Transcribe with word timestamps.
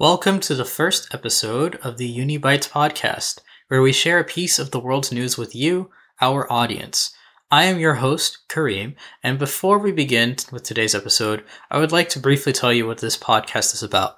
Welcome 0.00 0.40
to 0.40 0.54
the 0.54 0.64
first 0.64 1.12
episode 1.12 1.76
of 1.82 1.98
the 1.98 2.10
Unibytes 2.10 2.70
podcast, 2.70 3.40
where 3.68 3.82
we 3.82 3.92
share 3.92 4.18
a 4.18 4.24
piece 4.24 4.58
of 4.58 4.70
the 4.70 4.80
world's 4.80 5.12
news 5.12 5.36
with 5.36 5.54
you, 5.54 5.90
our 6.22 6.50
audience. 6.50 7.14
I 7.50 7.64
am 7.64 7.78
your 7.78 7.96
host, 7.96 8.38
Kareem, 8.48 8.94
and 9.22 9.38
before 9.38 9.78
we 9.78 9.92
begin 9.92 10.36
with 10.50 10.62
today's 10.62 10.94
episode, 10.94 11.44
I 11.70 11.76
would 11.76 11.92
like 11.92 12.08
to 12.10 12.18
briefly 12.18 12.54
tell 12.54 12.72
you 12.72 12.86
what 12.86 13.02
this 13.02 13.18
podcast 13.18 13.74
is 13.74 13.82
about. 13.82 14.16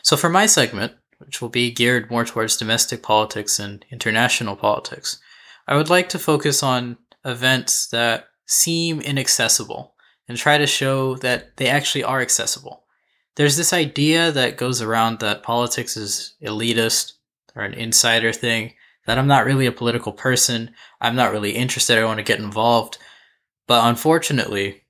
So, 0.00 0.16
for 0.16 0.28
my 0.28 0.46
segment, 0.46 0.92
which 1.18 1.42
will 1.42 1.48
be 1.48 1.72
geared 1.72 2.08
more 2.08 2.24
towards 2.24 2.56
domestic 2.56 3.02
politics 3.02 3.58
and 3.58 3.84
international 3.90 4.54
politics, 4.54 5.18
I 5.66 5.74
would 5.74 5.90
like 5.90 6.08
to 6.10 6.20
focus 6.20 6.62
on 6.62 6.98
events 7.24 7.88
that 7.88 8.28
seem 8.46 9.00
inaccessible 9.00 9.96
and 10.28 10.38
try 10.38 10.56
to 10.56 10.68
show 10.68 11.16
that 11.16 11.56
they 11.56 11.66
actually 11.66 12.04
are 12.04 12.20
accessible. 12.20 12.84
There's 13.36 13.56
this 13.56 13.72
idea 13.72 14.32
that 14.32 14.56
goes 14.56 14.82
around 14.82 15.20
that 15.20 15.42
politics 15.42 15.96
is 15.96 16.34
elitist 16.42 17.12
or 17.54 17.62
an 17.62 17.74
insider 17.74 18.32
thing, 18.32 18.74
that 19.06 19.18
I'm 19.18 19.26
not 19.26 19.44
really 19.44 19.66
a 19.66 19.72
political 19.72 20.12
person, 20.12 20.74
I'm 21.00 21.16
not 21.16 21.32
really 21.32 21.52
interested, 21.52 21.98
I 21.98 22.04
want 22.04 22.18
to 22.18 22.24
get 22.24 22.40
involved. 22.40 22.98
But 23.66 23.86
unfortunately, 23.86 24.84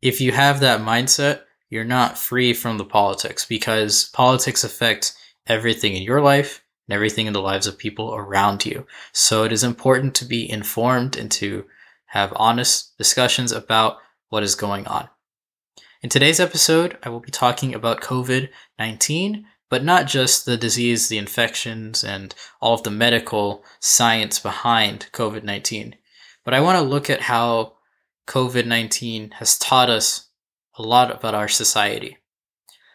if 0.00 0.20
you 0.20 0.32
have 0.32 0.60
that 0.60 0.80
mindset, 0.80 1.42
you're 1.68 1.84
not 1.84 2.18
free 2.18 2.52
from 2.52 2.78
the 2.78 2.84
politics 2.84 3.46
because 3.46 4.10
politics 4.10 4.64
affect 4.64 5.14
everything 5.46 5.94
in 5.94 6.02
your 6.02 6.20
life 6.20 6.62
and 6.86 6.94
everything 6.94 7.26
in 7.26 7.32
the 7.32 7.40
lives 7.40 7.66
of 7.66 7.78
people 7.78 8.14
around 8.14 8.66
you. 8.66 8.86
So 9.12 9.44
it 9.44 9.52
is 9.52 9.64
important 9.64 10.14
to 10.16 10.24
be 10.24 10.50
informed 10.50 11.16
and 11.16 11.30
to 11.32 11.64
have 12.06 12.32
honest 12.36 12.96
discussions 12.98 13.52
about 13.52 13.98
what 14.28 14.42
is 14.42 14.54
going 14.54 14.86
on. 14.86 15.08
In 16.02 16.08
today's 16.08 16.40
episode, 16.40 16.98
I 17.04 17.10
will 17.10 17.20
be 17.20 17.30
talking 17.30 17.76
about 17.76 18.00
COVID 18.00 18.48
19, 18.76 19.46
but 19.70 19.84
not 19.84 20.08
just 20.08 20.44
the 20.44 20.56
disease, 20.56 21.06
the 21.06 21.16
infections, 21.16 22.02
and 22.02 22.34
all 22.60 22.74
of 22.74 22.82
the 22.82 22.90
medical 22.90 23.64
science 23.78 24.40
behind 24.40 25.08
COVID 25.12 25.44
19. 25.44 25.94
But 26.44 26.54
I 26.54 26.60
want 26.60 26.76
to 26.76 26.82
look 26.82 27.08
at 27.08 27.20
how 27.20 27.74
COVID 28.26 28.66
19 28.66 29.30
has 29.38 29.56
taught 29.56 29.88
us 29.88 30.30
a 30.76 30.82
lot 30.82 31.14
about 31.14 31.36
our 31.36 31.46
society. 31.46 32.18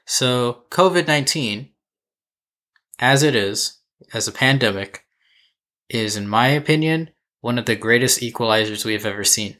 So, 0.05 0.64
COVID 0.69 1.08
19, 1.08 1.69
as 2.99 3.23
it 3.23 3.36
is, 3.36 3.77
as 4.14 4.27
a 4.27 4.33
pandemic, 4.33 5.05
is, 5.88 6.17
in 6.17 6.27
my 6.27 6.49
opinion, 6.49 7.11
one 7.39 7.58
of 7.58 7.67
the 7.67 7.77
greatest 7.77 8.19
equalizers 8.19 8.83
we 8.83 8.92
have 8.92 9.05
ever 9.05 9.23
seen. 9.23 9.55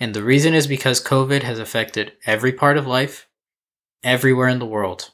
And 0.00 0.14
the 0.14 0.22
reason 0.22 0.54
is 0.54 0.66
because 0.66 1.02
COVID 1.02 1.42
has 1.42 1.58
affected 1.58 2.12
every 2.24 2.52
part 2.52 2.76
of 2.76 2.86
life, 2.86 3.28
everywhere 4.04 4.48
in 4.48 4.60
the 4.60 4.66
world. 4.66 5.10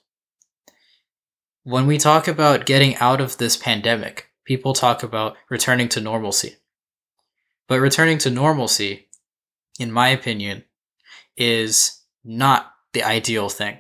When 1.62 1.86
we 1.86 1.96
talk 1.96 2.28
about 2.28 2.66
getting 2.66 2.94
out 2.96 3.20
of 3.20 3.38
this 3.38 3.56
pandemic, 3.56 4.28
people 4.44 4.74
talk 4.74 5.02
about 5.02 5.36
returning 5.48 5.88
to 5.90 6.00
normalcy. 6.00 6.56
But 7.66 7.80
returning 7.80 8.18
to 8.18 8.30
normalcy, 8.30 9.08
in 9.78 9.90
my 9.90 10.08
opinion, 10.08 10.64
is 11.36 12.02
not 12.22 12.72
the 12.92 13.02
ideal 13.02 13.48
thing. 13.48 13.78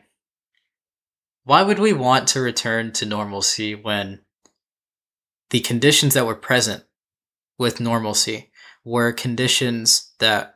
Why 1.44 1.62
would 1.62 1.78
we 1.78 1.92
want 1.92 2.28
to 2.28 2.40
return 2.40 2.92
to 2.92 3.04
normalcy 3.04 3.74
when 3.74 4.20
the 5.50 5.60
conditions 5.60 6.14
that 6.14 6.26
were 6.26 6.34
present 6.34 6.84
with 7.58 7.80
normalcy 7.80 8.50
were 8.82 9.12
conditions 9.12 10.12
that 10.18 10.53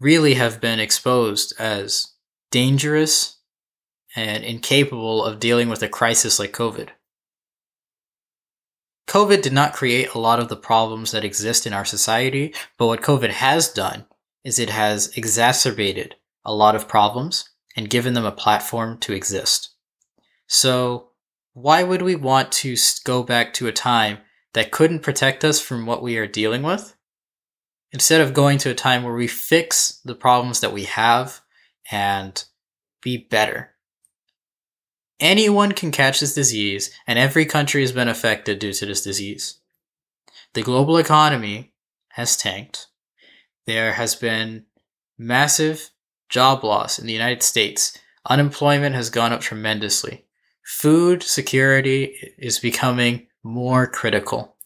really 0.00 0.34
have 0.34 0.60
been 0.60 0.80
exposed 0.80 1.52
as 1.58 2.14
dangerous 2.50 3.38
and 4.16 4.44
incapable 4.44 5.24
of 5.24 5.40
dealing 5.40 5.68
with 5.68 5.82
a 5.82 5.88
crisis 5.88 6.38
like 6.38 6.52
COVID. 6.52 6.88
COVID 9.08 9.42
did 9.42 9.52
not 9.52 9.72
create 9.72 10.14
a 10.14 10.18
lot 10.18 10.38
of 10.38 10.48
the 10.48 10.56
problems 10.56 11.12
that 11.12 11.24
exist 11.24 11.66
in 11.66 11.72
our 11.72 11.84
society, 11.84 12.54
but 12.76 12.86
what 12.86 13.00
COVID 13.00 13.30
has 13.30 13.72
done 13.72 14.04
is 14.44 14.58
it 14.58 14.70
has 14.70 15.08
exacerbated 15.16 16.14
a 16.44 16.54
lot 16.54 16.74
of 16.74 16.88
problems 16.88 17.48
and 17.74 17.90
given 17.90 18.14
them 18.14 18.24
a 18.24 18.32
platform 18.32 18.98
to 18.98 19.12
exist. 19.12 19.70
So, 20.46 21.10
why 21.54 21.82
would 21.82 22.02
we 22.02 22.16
want 22.16 22.52
to 22.52 22.76
go 23.04 23.22
back 23.22 23.52
to 23.54 23.66
a 23.66 23.72
time 23.72 24.18
that 24.52 24.70
couldn't 24.70 25.00
protect 25.00 25.44
us 25.44 25.60
from 25.60 25.86
what 25.86 26.02
we 26.02 26.16
are 26.18 26.26
dealing 26.26 26.62
with? 26.62 26.94
Instead 27.92 28.20
of 28.20 28.34
going 28.34 28.58
to 28.58 28.70
a 28.70 28.74
time 28.74 29.02
where 29.02 29.14
we 29.14 29.26
fix 29.26 30.00
the 30.04 30.14
problems 30.14 30.60
that 30.60 30.72
we 30.72 30.84
have 30.84 31.40
and 31.90 32.44
be 33.02 33.16
better. 33.16 33.74
Anyone 35.20 35.72
can 35.72 35.90
catch 35.90 36.20
this 36.20 36.34
disease, 36.34 36.90
and 37.06 37.18
every 37.18 37.44
country 37.44 37.80
has 37.80 37.92
been 37.92 38.08
affected 38.08 38.58
due 38.58 38.72
to 38.72 38.86
this 38.86 39.02
disease. 39.02 39.58
The 40.54 40.62
global 40.62 40.96
economy 40.96 41.72
has 42.10 42.36
tanked. 42.36 42.86
There 43.66 43.94
has 43.94 44.14
been 44.14 44.66
massive 45.18 45.90
job 46.28 46.62
loss 46.62 46.98
in 46.98 47.06
the 47.06 47.12
United 47.12 47.42
States. 47.42 47.98
Unemployment 48.26 48.94
has 48.94 49.10
gone 49.10 49.32
up 49.32 49.40
tremendously. 49.40 50.24
Food 50.64 51.22
security 51.22 52.14
is 52.38 52.58
becoming 52.58 53.26
more 53.42 53.86
critical. 53.86 54.56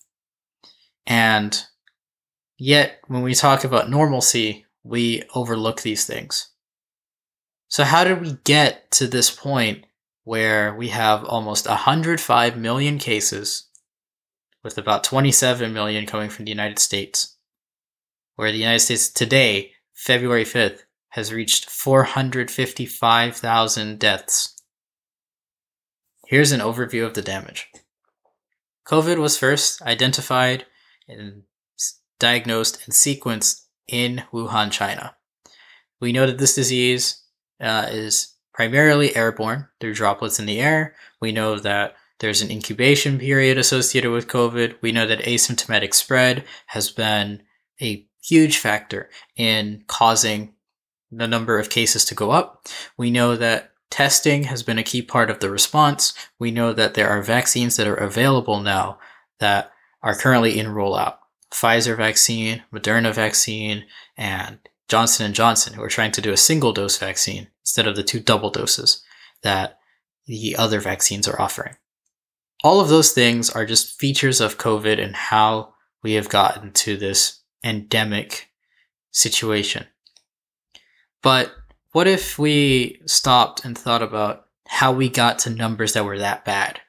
And 1.07 1.65
yet, 2.63 3.01
when 3.09 3.23
we 3.23 3.35
talk 3.35 3.65
about 3.65 3.91
normalcy, 3.91 4.65
we 4.85 5.25
overlook 5.35 5.83
these 5.83 6.07
things. 6.07 6.51
So, 7.67 7.83
how 7.83 8.05
did 8.05 8.21
we 8.21 8.37
get 8.45 8.89
to 8.93 9.09
this 9.09 9.31
point 9.31 9.85
where 10.25 10.75
we 10.75 10.89
have 10.89 11.25
almost 11.25 11.67
105 11.67 12.57
million 12.57 12.99
cases, 12.99 13.69
with 14.63 14.79
about 14.79 15.03
27 15.03 15.73
million 15.73 16.07
coming 16.07 16.31
from 16.31 16.45
the 16.45 16.53
United 16.53 16.79
States? 16.79 17.37
Where 18.37 18.53
the 18.53 18.59
United 18.59 18.79
States 18.81 19.11
today, 19.11 19.73
February 19.95 20.45
5th, 20.45 20.83
has 21.11 21.33
reached 21.33 21.69
455,000 21.69 23.99
deaths. 23.99 24.57
Here's 26.29 26.53
an 26.53 26.61
overview 26.61 27.05
of 27.05 27.15
the 27.15 27.23
damage. 27.23 27.67
COVID 28.87 29.19
was 29.19 29.37
first 29.37 29.83
identified 29.83 30.65
and 31.09 31.43
diagnosed 32.23 32.79
and 32.85 32.95
sequenced 32.95 33.63
in 33.89 34.23
Wuhan, 34.33 34.71
China. 34.71 35.17
We 36.01 36.13
know 36.13 36.27
that 36.27 36.39
this 36.39 36.55
disease 36.55 37.23
uh, 37.61 37.89
is 37.91 38.35
primarily 38.55 39.15
airborne 39.17 39.69
through 39.81 39.95
droplets 39.95 40.39
in 40.39 40.47
the 40.47 40.61
air. 40.61 40.95
We 41.21 41.33
know 41.33 41.59
that 41.59 41.97
there's 42.21 42.41
an 42.41 42.51
incubation 42.51 43.19
period 43.19 43.59
associated 43.59 44.13
with 44.13 44.29
COVID. 44.29 44.77
We 44.81 44.93
know 44.93 45.07
that 45.07 45.25
asymptomatic 45.25 45.93
spread 45.95 46.45
has 46.67 46.91
been 46.91 47.43
a 47.81 48.07
huge 48.23 48.59
factor 48.59 49.11
in 49.37 49.83
causing 49.89 50.55
the 51.11 51.27
number 51.27 51.59
of 51.59 51.71
cases 51.71 52.05
to 52.07 52.15
go 52.15 52.31
up. 52.31 52.67
We 52.97 53.11
know 53.11 53.37
that 53.37 53.73
testing 53.91 54.45
has 54.45 54.63
been 54.63 54.79
a 54.79 54.85
key 54.85 55.03
part 55.03 55.29
of 55.29 55.41
the 55.41 55.51
response. 55.51 56.15
We 56.39 56.53
know 56.53 56.73
that 56.73 56.95
there 56.95 57.09
are 57.09 57.21
vaccines 57.21 57.77
that 57.77 57.89
are 57.89 57.97
available 57.97 58.61
now 58.61 58.99
that 59.41 59.73
are 60.03 60.15
currently 60.15 60.59
in 60.59 60.67
rollout. 60.67 61.17
Pfizer 61.53 61.97
vaccine, 61.97 62.63
Moderna 62.73 63.15
vaccine, 63.15 63.85
and 64.17 64.59
Johnson 64.89 65.33
& 65.33 65.35
Johnson 65.35 65.75
who 65.75 65.83
are 65.83 65.89
trying 65.89 66.13
to 66.13 66.21
do 66.21 66.33
a 66.33 66.37
single 66.37 66.73
dose 66.73 66.99
vaccine 66.99 67.49
instead 67.63 67.87
of 67.87 67.97
the 67.97 68.03
two 68.03 68.21
double 68.21 68.51
doses 68.51 69.03
that 69.43 69.79
the 70.27 70.57
other 70.57 70.81
vaccines 70.81 71.29
are 71.29 71.41
offering. 71.41 71.77
All 72.65 72.81
of 72.81 72.89
those 72.89 73.13
things 73.13 73.51
are 73.51 73.67
just 73.67 73.99
features 73.99 74.41
of 74.41 74.59
COVID 74.59 75.03
and 75.03 75.17
how 75.17 75.75
we 76.03 76.13
have 76.13 76.29
gotten 76.29 76.73
to 76.73 76.97
this 76.97 77.41
endemic 77.65 78.51
situation. 79.11 79.87
But 81.23 81.53
what 81.93 82.07
if 82.07 82.39
we 82.39 83.01
stopped 83.07 83.65
and 83.65 83.77
thought 83.77 84.03
about 84.03 84.47
how 84.67 84.93
we 84.93 85.09
got 85.09 85.39
to 85.41 85.51
numbers 85.51 85.93
that 85.93 86.05
were 86.05 86.19
that 86.19 86.45
bad? 86.45 86.81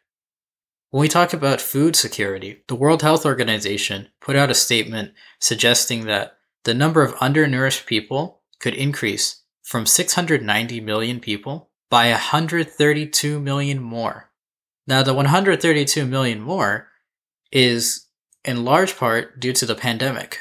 When 0.94 1.02
we 1.02 1.08
talk 1.08 1.34
about 1.34 1.60
food 1.60 1.96
security, 1.96 2.62
the 2.68 2.76
World 2.76 3.02
Health 3.02 3.26
Organization 3.26 4.10
put 4.22 4.36
out 4.36 4.52
a 4.52 4.54
statement 4.54 5.14
suggesting 5.40 6.06
that 6.06 6.38
the 6.66 6.76
number 6.76 7.02
of 7.02 7.16
undernourished 7.20 7.88
people 7.88 8.44
could 8.60 8.76
increase 8.76 9.42
from 9.64 9.88
690 9.88 10.82
million 10.82 11.20
people 11.20 11.72
by 11.90 12.12
132 12.12 13.40
million 13.40 13.82
more. 13.82 14.30
Now, 14.86 15.02
the 15.02 15.16
132 15.16 16.06
million 16.06 16.40
more 16.40 16.90
is 17.52 18.08
in 18.46 18.64
large 18.64 18.96
part 18.96 19.40
due 19.40 19.54
to 19.54 19.66
the 19.66 19.74
pandemic. 19.74 20.38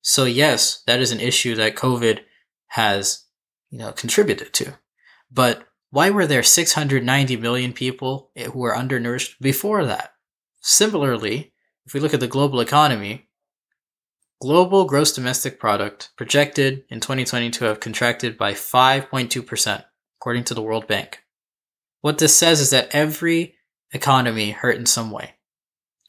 So, 0.00 0.24
yes, 0.24 0.82
that 0.86 1.00
is 1.00 1.12
an 1.12 1.20
issue 1.20 1.54
that 1.54 1.76
COVID 1.76 2.20
has, 2.68 3.26
you 3.68 3.78
know, 3.78 3.92
contributed 3.92 4.54
to. 4.54 4.78
But 5.30 5.68
why 5.96 6.10
were 6.10 6.26
there 6.26 6.42
690 6.42 7.36
million 7.38 7.72
people 7.72 8.30
who 8.36 8.58
were 8.58 8.76
undernourished 8.76 9.40
before 9.40 9.86
that? 9.86 10.12
Similarly, 10.60 11.54
if 11.86 11.94
we 11.94 12.00
look 12.00 12.12
at 12.12 12.20
the 12.20 12.26
global 12.26 12.60
economy, 12.60 13.30
global 14.38 14.84
gross 14.84 15.14
domestic 15.14 15.58
product 15.58 16.10
projected 16.14 16.84
in 16.90 17.00
2020 17.00 17.48
to 17.48 17.64
have 17.64 17.80
contracted 17.80 18.36
by 18.36 18.52
5.2%, 18.52 19.84
according 20.20 20.44
to 20.44 20.52
the 20.52 20.60
World 20.60 20.86
Bank. 20.86 21.22
What 22.02 22.18
this 22.18 22.36
says 22.36 22.60
is 22.60 22.68
that 22.68 22.94
every 22.94 23.54
economy 23.90 24.50
hurt 24.50 24.76
in 24.76 24.84
some 24.84 25.10
way. 25.10 25.36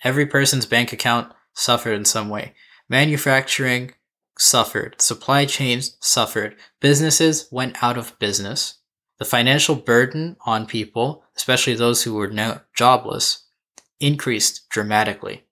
Every 0.03 0.25
person's 0.25 0.65
bank 0.65 0.91
account 0.91 1.31
suffered 1.53 1.93
in 1.93 2.03
some 2.03 2.27
way. 2.27 2.55
Manufacturing 2.89 3.93
suffered. 4.37 5.01
Supply 5.01 5.45
chains 5.45 5.95
suffered. 6.01 6.57
Businesses 6.81 7.47
went 7.53 7.81
out 7.81 7.97
of 7.97 8.19
business. 8.19 8.76
The 9.19 9.25
financial 9.25 9.75
burden 9.75 10.37
on 10.45 10.67
people, 10.67 11.23
especially 11.35 11.73
those 11.73 12.03
who 12.03 12.13
were 12.13 12.29
now 12.29 12.61
jobless, 12.75 13.45
increased 13.99 14.69
dramatically. 14.69 15.45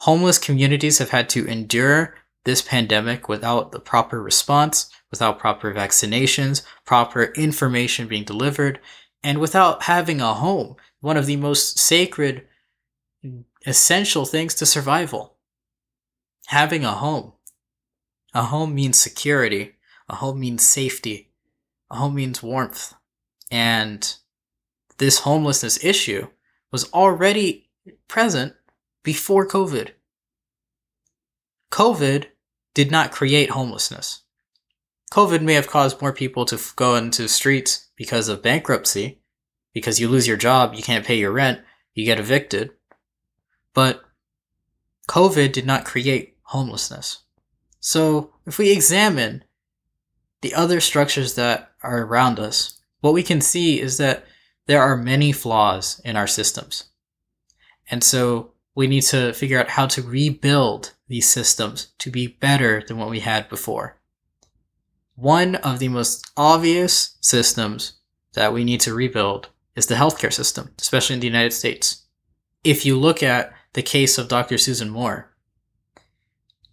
Homeless 0.00 0.38
communities 0.38 0.98
have 0.98 1.10
had 1.10 1.28
to 1.30 1.46
endure 1.46 2.16
this 2.44 2.62
pandemic 2.62 3.28
without 3.28 3.72
the 3.72 3.80
proper 3.80 4.22
response, 4.22 4.90
without 5.10 5.38
proper 5.38 5.72
vaccinations, 5.72 6.62
proper 6.84 7.24
information 7.36 8.08
being 8.08 8.24
delivered, 8.24 8.80
and 9.22 9.38
without 9.38 9.84
having 9.84 10.20
a 10.20 10.34
home, 10.34 10.76
one 11.00 11.16
of 11.16 11.26
the 11.26 11.36
most 11.36 11.78
sacred, 11.78 12.46
essential 13.66 14.24
things 14.24 14.54
to 14.54 14.66
survival. 14.66 15.36
Having 16.46 16.84
a 16.84 16.92
home. 16.92 17.32
A 18.34 18.42
home 18.42 18.74
means 18.74 18.98
security, 18.98 19.76
a 20.08 20.16
home 20.16 20.38
means 20.38 20.62
safety, 20.62 21.32
home 21.90 22.14
means 22.14 22.42
warmth. 22.42 22.94
And 23.50 24.14
this 24.98 25.20
homelessness 25.20 25.82
issue 25.84 26.28
was 26.72 26.90
already 26.92 27.68
present 28.08 28.54
before 29.02 29.46
COVID. 29.46 29.90
COVID 31.70 32.26
did 32.74 32.90
not 32.90 33.12
create 33.12 33.50
homelessness. 33.50 34.22
COVID 35.12 35.42
may 35.42 35.54
have 35.54 35.68
caused 35.68 36.00
more 36.00 36.12
people 36.12 36.44
to 36.46 36.60
go 36.74 36.96
into 36.96 37.22
the 37.22 37.28
streets 37.28 37.88
because 37.96 38.28
of 38.28 38.42
bankruptcy, 38.42 39.20
because 39.72 40.00
you 40.00 40.08
lose 40.08 40.26
your 40.26 40.36
job, 40.36 40.74
you 40.74 40.82
can't 40.82 41.06
pay 41.06 41.16
your 41.16 41.32
rent, 41.32 41.60
you 41.94 42.04
get 42.04 42.18
evicted. 42.18 42.70
But 43.72 44.02
COVID 45.08 45.52
did 45.52 45.66
not 45.66 45.84
create 45.84 46.36
homelessness. 46.42 47.22
So 47.78 48.32
if 48.46 48.58
we 48.58 48.72
examine 48.72 49.44
the 50.42 50.54
other 50.54 50.80
structures 50.80 51.34
that 51.34 51.72
are 51.82 52.02
around 52.02 52.38
us, 52.38 52.80
what 53.00 53.14
we 53.14 53.22
can 53.22 53.40
see 53.40 53.80
is 53.80 53.98
that 53.98 54.26
there 54.66 54.82
are 54.82 54.96
many 54.96 55.32
flaws 55.32 56.00
in 56.04 56.16
our 56.16 56.26
systems. 56.26 56.84
And 57.90 58.02
so 58.02 58.52
we 58.74 58.86
need 58.86 59.02
to 59.02 59.32
figure 59.32 59.60
out 59.60 59.70
how 59.70 59.86
to 59.86 60.02
rebuild 60.02 60.92
these 61.08 61.28
systems 61.28 61.88
to 61.98 62.10
be 62.10 62.26
better 62.26 62.82
than 62.86 62.98
what 62.98 63.10
we 63.10 63.20
had 63.20 63.48
before. 63.48 63.96
One 65.14 65.54
of 65.56 65.78
the 65.78 65.88
most 65.88 66.30
obvious 66.36 67.16
systems 67.20 67.94
that 68.34 68.52
we 68.52 68.64
need 68.64 68.80
to 68.80 68.94
rebuild 68.94 69.48
is 69.74 69.86
the 69.86 69.94
healthcare 69.94 70.32
system, 70.32 70.72
especially 70.78 71.14
in 71.14 71.20
the 71.20 71.26
United 71.26 71.52
States. 71.52 72.02
If 72.64 72.84
you 72.84 72.98
look 72.98 73.22
at 73.22 73.52
the 73.72 73.82
case 73.82 74.18
of 74.18 74.28
Dr. 74.28 74.58
Susan 74.58 74.90
Moore, 74.90 75.32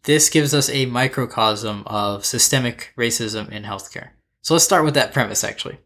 this 0.03 0.29
gives 0.29 0.53
us 0.53 0.69
a 0.69 0.85
microcosm 0.85 1.83
of 1.85 2.25
systemic 2.25 2.93
racism 2.97 3.49
in 3.49 3.63
healthcare. 3.63 4.09
So 4.41 4.53
let's 4.53 4.65
start 4.65 4.83
with 4.83 4.93
that 4.95 5.13
premise 5.13 5.43
actually. 5.43 5.79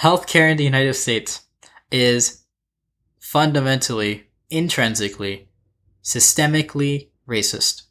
Healthcare 0.00 0.50
in 0.50 0.56
the 0.56 0.64
United 0.64 0.94
States 0.94 1.42
is 1.90 2.44
fundamentally, 3.18 4.28
intrinsically, 4.50 5.48
systemically 6.02 7.08
racist. 7.28 7.82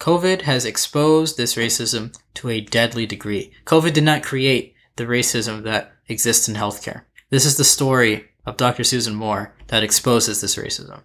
COVID 0.00 0.42
has 0.42 0.64
exposed 0.64 1.36
this 1.36 1.54
racism 1.54 2.14
to 2.34 2.50
a 2.50 2.60
deadly 2.60 3.06
degree. 3.06 3.52
COVID 3.64 3.92
did 3.92 4.04
not 4.04 4.22
create 4.22 4.74
the 4.96 5.04
racism 5.04 5.62
that 5.62 5.92
exists 6.08 6.48
in 6.48 6.54
healthcare. 6.54 7.02
This 7.30 7.44
is 7.44 7.56
the 7.56 7.64
story 7.64 8.26
of 8.44 8.56
Dr. 8.56 8.84
Susan 8.84 9.14
Moore 9.14 9.54
that 9.68 9.82
exposes 9.82 10.40
this 10.40 10.56
racism. 10.56 11.02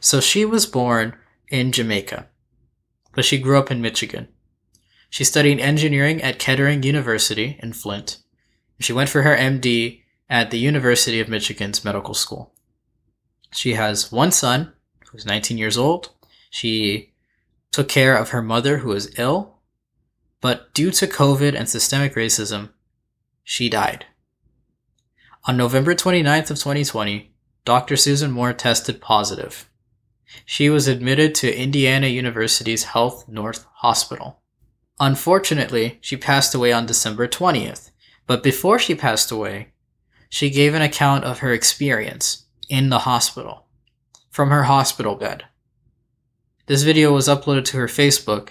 So 0.00 0.20
she 0.20 0.44
was 0.44 0.66
born 0.66 1.16
in 1.48 1.72
Jamaica, 1.72 2.28
but 3.16 3.24
she 3.24 3.38
grew 3.38 3.58
up 3.58 3.70
in 3.70 3.80
Michigan. 3.80 4.28
She 5.08 5.24
studied 5.24 5.58
engineering 5.58 6.22
at 6.22 6.38
Kettering 6.38 6.82
University 6.82 7.58
in 7.62 7.72
Flint. 7.72 8.18
She 8.78 8.92
went 8.92 9.08
for 9.08 9.22
her 9.22 9.34
MD 9.34 10.02
at 10.28 10.50
the 10.50 10.58
University 10.58 11.18
of 11.18 11.28
Michigan's 11.28 11.84
medical 11.84 12.12
school. 12.12 12.52
She 13.52 13.72
has 13.72 14.12
one 14.12 14.32
son 14.32 14.74
who's 15.10 15.24
19 15.24 15.56
years 15.56 15.78
old. 15.78 16.10
She 16.50 17.14
took 17.72 17.88
care 17.88 18.16
of 18.16 18.30
her 18.30 18.42
mother 18.42 18.78
who 18.78 18.90
was 18.90 19.18
ill, 19.18 19.60
but 20.42 20.74
due 20.74 20.90
to 20.90 21.06
COVID 21.06 21.54
and 21.54 21.68
systemic 21.68 22.14
racism, 22.14 22.70
she 23.42 23.70
died. 23.70 24.04
On 25.44 25.56
November 25.56 25.94
29th 25.94 26.50
of 26.50 26.58
2020, 26.58 27.32
Dr. 27.64 27.96
Susan 27.96 28.30
Moore 28.30 28.52
tested 28.52 29.00
positive. 29.00 29.70
She 30.44 30.70
was 30.70 30.88
admitted 30.88 31.34
to 31.36 31.56
Indiana 31.56 32.08
University's 32.08 32.84
Health 32.84 33.28
North 33.28 33.66
Hospital. 33.76 34.40
Unfortunately, 34.98 35.98
she 36.00 36.16
passed 36.16 36.54
away 36.54 36.72
on 36.72 36.86
December 36.86 37.28
20th, 37.28 37.90
but 38.26 38.42
before 38.42 38.78
she 38.78 38.94
passed 38.94 39.30
away, 39.30 39.68
she 40.28 40.50
gave 40.50 40.74
an 40.74 40.82
account 40.82 41.24
of 41.24 41.38
her 41.38 41.52
experience 41.52 42.46
in 42.68 42.88
the 42.88 43.00
hospital 43.00 43.66
from 44.30 44.50
her 44.50 44.64
hospital 44.64 45.14
bed. 45.14 45.44
This 46.66 46.82
video 46.82 47.12
was 47.12 47.28
uploaded 47.28 47.64
to 47.66 47.76
her 47.78 47.86
Facebook, 47.86 48.50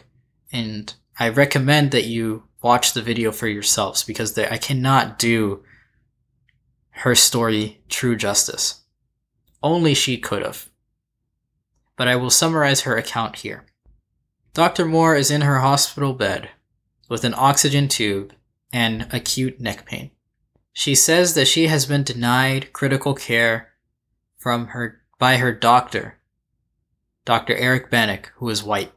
and 0.52 0.94
I 1.20 1.30
recommend 1.30 1.92
that 1.92 2.06
you 2.06 2.44
watch 2.62 2.94
the 2.94 3.02
video 3.02 3.32
for 3.32 3.48
yourselves 3.48 4.04
because 4.04 4.34
they, 4.34 4.48
I 4.48 4.58
cannot 4.58 5.20
do 5.20 5.64
her 6.90 7.14
story 7.14 7.82
true 7.90 8.16
justice. 8.16 8.82
Only 9.62 9.94
she 9.94 10.18
could 10.18 10.44
have. 10.44 10.70
But 11.98 12.08
I 12.08 12.16
will 12.16 12.30
summarize 12.30 12.82
her 12.82 12.98
account 12.98 13.38
here. 13.38 13.66
Dr. 14.54 14.86
Moore 14.86 15.16
is 15.16 15.32
in 15.32 15.42
her 15.42 15.60
hospital 15.60 16.14
bed 16.14 16.50
with 17.10 17.24
an 17.24 17.34
oxygen 17.36 17.88
tube 17.88 18.34
and 18.72 19.08
acute 19.12 19.60
neck 19.60 19.86
pain. 19.86 20.12
She 20.74 20.96
says 20.96 21.36
that 21.36 21.48
she 21.48 21.68
has 21.68 21.86
been 21.86 22.04
denied 22.04 22.74
critical 22.74 23.14
care 23.14 23.70
from 24.38 24.68
her 24.68 25.02
by 25.18 25.38
her 25.38 25.54
doctor 25.54 26.18
Dr. 27.26 27.56
Eric 27.56 27.90
Bannock, 27.90 28.32
who 28.36 28.50
is 28.50 28.64
white. 28.64 28.92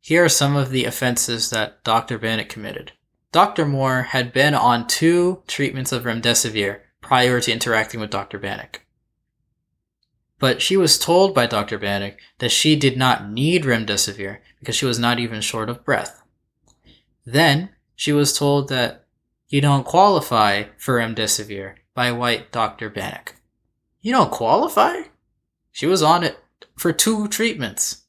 Here 0.00 0.24
are 0.24 0.30
some 0.30 0.56
of 0.56 0.70
the 0.70 0.86
offenses 0.86 1.50
that 1.50 1.84
Dr. 1.84 2.18
Bannock 2.18 2.48
committed. 2.48 2.92
Dr. 3.32 3.66
Moore 3.66 4.02
had 4.02 4.32
been 4.32 4.54
on 4.54 4.86
two 4.86 5.42
treatments 5.46 5.92
of 5.92 6.04
remdesivir 6.04 6.80
prior 7.02 7.40
to 7.40 7.52
interacting 7.52 8.00
with 8.00 8.10
Dr. 8.10 8.38
Bannock. 8.38 8.83
But 10.38 10.60
she 10.60 10.76
was 10.76 10.98
told 10.98 11.34
by 11.34 11.46
Dr. 11.46 11.78
Bannock 11.78 12.18
that 12.38 12.50
she 12.50 12.76
did 12.76 12.96
not 12.96 13.30
need 13.30 13.64
remdesivir 13.64 14.38
because 14.58 14.74
she 14.76 14.86
was 14.86 14.98
not 14.98 15.18
even 15.18 15.40
short 15.40 15.68
of 15.68 15.84
breath. 15.84 16.22
Then 17.24 17.70
she 17.94 18.12
was 18.12 18.36
told 18.36 18.68
that 18.68 19.06
you 19.48 19.60
don't 19.60 19.86
qualify 19.86 20.64
for 20.78 20.98
remdesivir 20.98 21.76
by 21.94 22.10
white 22.12 22.50
Dr. 22.50 22.90
Bannock. 22.90 23.36
You 24.00 24.12
don't 24.12 24.30
qualify? 24.30 25.02
She 25.70 25.86
was 25.86 26.02
on 26.02 26.24
it 26.24 26.38
for 26.76 26.92
two 26.92 27.28
treatments. 27.28 28.02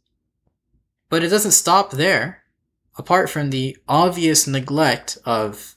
But 1.09 1.23
it 1.23 1.29
doesn't 1.29 1.51
stop 1.51 1.91
there. 1.91 2.43
Apart 2.97 3.29
from 3.29 3.49
the 3.49 3.77
obvious 3.87 4.47
neglect 4.47 5.17
of 5.25 5.75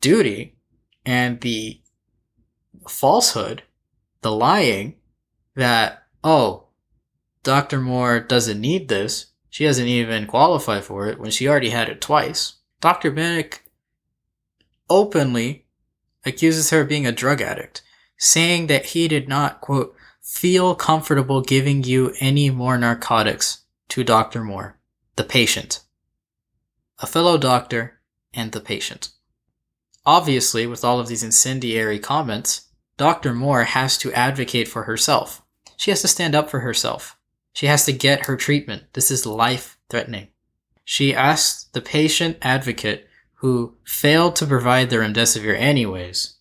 duty 0.00 0.56
and 1.06 1.40
the 1.40 1.80
falsehood, 2.88 3.62
the 4.22 4.32
lying 4.32 4.97
that, 5.58 6.04
oh, 6.22 6.68
Dr. 7.42 7.80
Moore 7.80 8.20
doesn't 8.20 8.60
need 8.60 8.88
this. 8.88 9.26
She 9.50 9.64
doesn't 9.64 9.86
even 9.86 10.26
qualify 10.26 10.80
for 10.80 11.08
it 11.08 11.18
when 11.18 11.32
she 11.32 11.48
already 11.48 11.70
had 11.70 11.88
it 11.88 12.00
twice. 12.00 12.54
Dr. 12.80 13.10
Bannock 13.10 13.64
openly 14.88 15.66
accuses 16.24 16.70
her 16.70 16.82
of 16.82 16.88
being 16.88 17.06
a 17.06 17.12
drug 17.12 17.40
addict, 17.40 17.82
saying 18.16 18.68
that 18.68 18.86
he 18.86 19.08
did 19.08 19.28
not, 19.28 19.60
quote, 19.60 19.96
feel 20.22 20.76
comfortable 20.76 21.40
giving 21.40 21.82
you 21.82 22.14
any 22.20 22.50
more 22.50 22.78
narcotics 22.78 23.62
to 23.88 24.04
Dr. 24.04 24.44
Moore, 24.44 24.78
the 25.16 25.24
patient, 25.24 25.80
a 27.00 27.06
fellow 27.06 27.36
doctor, 27.36 28.00
and 28.32 28.52
the 28.52 28.60
patient. 28.60 29.08
Obviously, 30.06 30.68
with 30.68 30.84
all 30.84 31.00
of 31.00 31.08
these 31.08 31.24
incendiary 31.24 31.98
comments, 31.98 32.68
Dr. 32.96 33.34
Moore 33.34 33.64
has 33.64 33.98
to 33.98 34.12
advocate 34.12 34.68
for 34.68 34.84
herself. 34.84 35.42
She 35.78 35.90
has 35.90 36.02
to 36.02 36.08
stand 36.08 36.34
up 36.34 36.50
for 36.50 36.60
herself. 36.60 37.16
She 37.54 37.66
has 37.66 37.86
to 37.86 37.92
get 37.92 38.26
her 38.26 38.36
treatment. 38.36 38.92
This 38.92 39.10
is 39.10 39.24
life 39.24 39.78
threatening. 39.88 40.28
She 40.84 41.14
asked 41.14 41.72
the 41.72 41.80
patient 41.80 42.36
advocate 42.42 43.08
who 43.36 43.76
failed 43.86 44.36
to 44.36 44.46
provide 44.46 44.90
the 44.90 44.96
remdesivir 44.96 45.56
anyways 45.58 46.34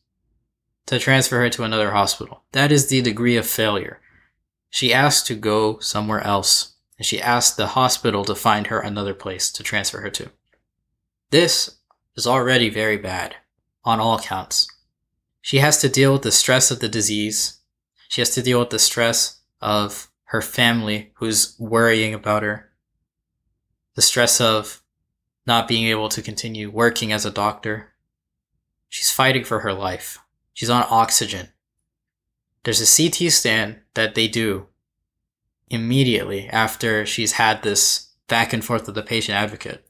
to 0.88 0.98
transfer 1.00 1.40
her 1.40 1.50
to 1.52 1.64
another 1.64 1.92
hospital. 1.92 2.44
That 2.52 2.72
is 2.72 2.88
the 2.88 3.02
degree 3.02 3.38
of 3.38 3.46
failure. 3.46 4.02
She 4.70 4.94
asked 4.94 5.28
to 5.28 5.36
go 5.36 5.80
somewhere 5.80 6.22
else, 6.22 6.74
and 6.98 7.06
she 7.06 7.22
asked 7.22 7.58
the 7.58 7.68
hospital 7.68 8.26
to 8.26 8.36
find 8.36 8.68
her 8.68 8.80
another 8.80 9.14
place 9.14 9.52
to 9.52 9.64
transfer 9.64 10.02
her 10.02 10.10
to. 10.10 10.32
This 11.30 11.78
is 12.16 12.26
already 12.26 12.70
very 12.70 12.98
bad. 12.98 13.36
on 13.84 14.02
all 14.02 14.20
counts. 14.20 14.68
She 15.42 15.60
has 15.60 15.80
to 15.80 15.88
deal 15.88 16.12
with 16.12 16.24
the 16.24 16.32
stress 16.32 16.72
of 16.72 16.82
the 16.82 16.90
disease. 16.90 17.60
She 18.08 18.22
has 18.22 18.32
to 18.32 18.42
deal 18.42 18.60
with 18.60 18.70
the 18.70 18.80
stress 18.80 19.42
of 19.62 20.10
her 20.26 20.42
family 20.42 21.12
who's 21.16 21.56
worrying 21.60 22.14
about 22.14 22.44
her. 22.44 22.70
The 23.96 24.02
stress 24.02 24.40
of 24.42 24.82
not 25.46 25.68
being 25.68 25.88
able 25.88 26.10
to 26.10 26.22
continue 26.22 26.70
working 26.70 27.12
as 27.12 27.26
a 27.26 27.32
doctor. 27.32 27.94
She's 28.90 29.12
fighting 29.12 29.44
for 29.44 29.62
her 29.62 29.74
life. 29.74 30.20
She's 30.54 30.70
on 30.70 30.86
oxygen. 30.90 31.50
There's 32.64 32.82
a 32.82 33.10
CT 33.10 33.32
scan 33.32 33.82
that 33.94 34.16
they 34.16 34.28
do 34.28 34.68
immediately 35.70 36.48
after 36.50 37.06
she's 37.06 37.34
had 37.34 37.64
this 37.64 38.12
back 38.28 38.52
and 38.54 38.64
forth 38.64 38.86
with 38.86 38.96
the 38.96 39.04
patient 39.04 39.38
advocate. 39.38 39.88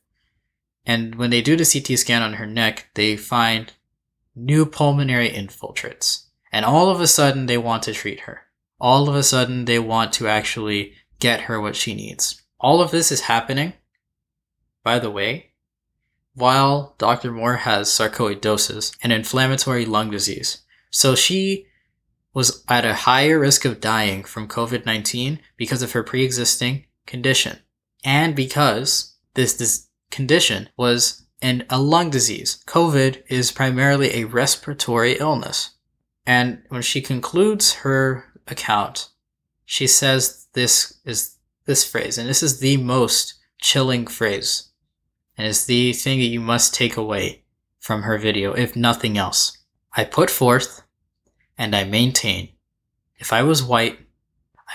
And 0.86 1.16
when 1.16 1.32
they 1.32 1.42
do 1.42 1.56
the 1.56 1.66
CT 1.66 1.98
scan 1.98 2.22
on 2.22 2.34
her 2.34 2.46
neck, 2.46 2.90
they 2.94 3.18
find 3.18 3.74
new 4.36 4.66
pulmonary 4.66 5.30
infiltrates. 5.30 6.27
And 6.58 6.66
all 6.66 6.90
of 6.90 7.00
a 7.00 7.06
sudden, 7.06 7.46
they 7.46 7.60
want 7.60 7.84
to 7.84 7.94
treat 7.94 8.22
her. 8.22 8.48
All 8.82 9.08
of 9.08 9.14
a 9.14 9.22
sudden, 9.22 9.66
they 9.66 9.78
want 9.78 10.12
to 10.14 10.28
actually 10.28 10.94
get 11.20 11.42
her 11.42 11.62
what 11.62 11.76
she 11.76 11.94
needs. 11.94 12.42
All 12.60 12.82
of 12.82 12.90
this 12.90 13.12
is 13.12 13.22
happening, 13.22 13.74
by 14.84 14.98
the 14.98 15.12
way, 15.12 15.52
while 16.34 16.96
Dr. 16.98 17.32
Moore 17.32 17.58
has 17.58 17.90
sarcoidosis, 17.90 18.98
an 19.04 19.12
inflammatory 19.12 19.86
lung 19.86 20.10
disease. 20.10 20.64
So 20.90 21.14
she 21.14 21.68
was 22.34 22.64
at 22.68 22.86
a 22.86 23.06
higher 23.06 23.38
risk 23.38 23.64
of 23.64 23.80
dying 23.80 24.24
from 24.24 24.48
COVID 24.48 24.84
19 24.84 25.40
because 25.58 25.84
of 25.84 25.92
her 25.92 26.02
pre 26.02 26.24
existing 26.24 26.88
condition. 27.06 27.60
And 28.04 28.36
because 28.36 29.14
this, 29.36 29.54
this 29.54 29.90
condition 30.10 30.70
was 30.76 31.28
an, 31.40 31.66
a 31.70 31.80
lung 31.80 32.10
disease. 32.10 32.64
COVID 32.66 33.22
is 33.28 33.52
primarily 33.52 34.16
a 34.16 34.24
respiratory 34.24 35.20
illness. 35.20 35.76
And 36.28 36.62
when 36.68 36.82
she 36.82 37.02
concludes 37.02 37.74
her 37.76 38.26
account, 38.48 39.10
she 39.66 39.88
says 39.88 40.48
this 40.54 41.00
is 41.06 41.38
this 41.66 41.90
phrase, 41.90 42.18
and 42.18 42.30
this 42.30 42.44
is 42.44 42.60
the 42.60 42.78
most 42.78 43.36
chilling 43.62 44.06
phrase. 44.06 44.70
And 45.38 45.48
it's 45.48 45.66
the 45.66 45.94
thing 45.94 46.20
that 46.20 46.26
you 46.26 46.42
must 46.42 46.74
take 46.74 46.98
away 46.98 47.44
from 47.80 48.04
her 48.04 48.18
video, 48.18 48.54
if 48.54 48.76
nothing 48.76 49.18
else. 49.18 49.58
I 49.96 50.04
put 50.04 50.30
forth 50.30 50.84
and 51.58 51.76
I 51.76 51.84
maintain 51.86 52.50
if 53.20 53.34
I 53.34 53.44
was 53.44 53.64
white, 53.64 54.00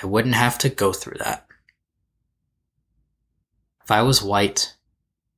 I 0.03 0.07
wouldn't 0.07 0.35
have 0.35 0.59
to 0.59 0.69
go 0.69 0.93
through 0.93 1.19
that. 1.19 1.47
If 3.85 3.91
I 3.91 4.03
was 4.03 4.23
white, 4.23 4.75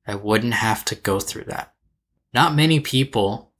I 0.07 0.15
wouldn't 0.15 0.53
have 0.53 0.85
to 0.85 0.95
go 0.95 1.19
through 1.19 1.45
that. 1.45 1.73
Not 2.33 2.55
many 2.55 2.79
people 2.79 3.51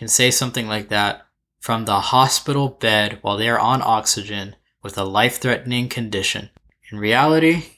can 0.00 0.08
say 0.08 0.32
something 0.32 0.66
like 0.66 0.88
that 0.88 1.28
from 1.60 1.84
the 1.84 2.00
hospital 2.00 2.68
bed 2.68 3.18
while 3.22 3.36
they 3.36 3.48
are 3.48 3.60
on 3.60 3.80
oxygen 3.82 4.56
with 4.82 4.98
a 4.98 5.04
life 5.04 5.40
threatening 5.40 5.88
condition. 5.88 6.50
In 6.90 6.98
reality, 6.98 7.74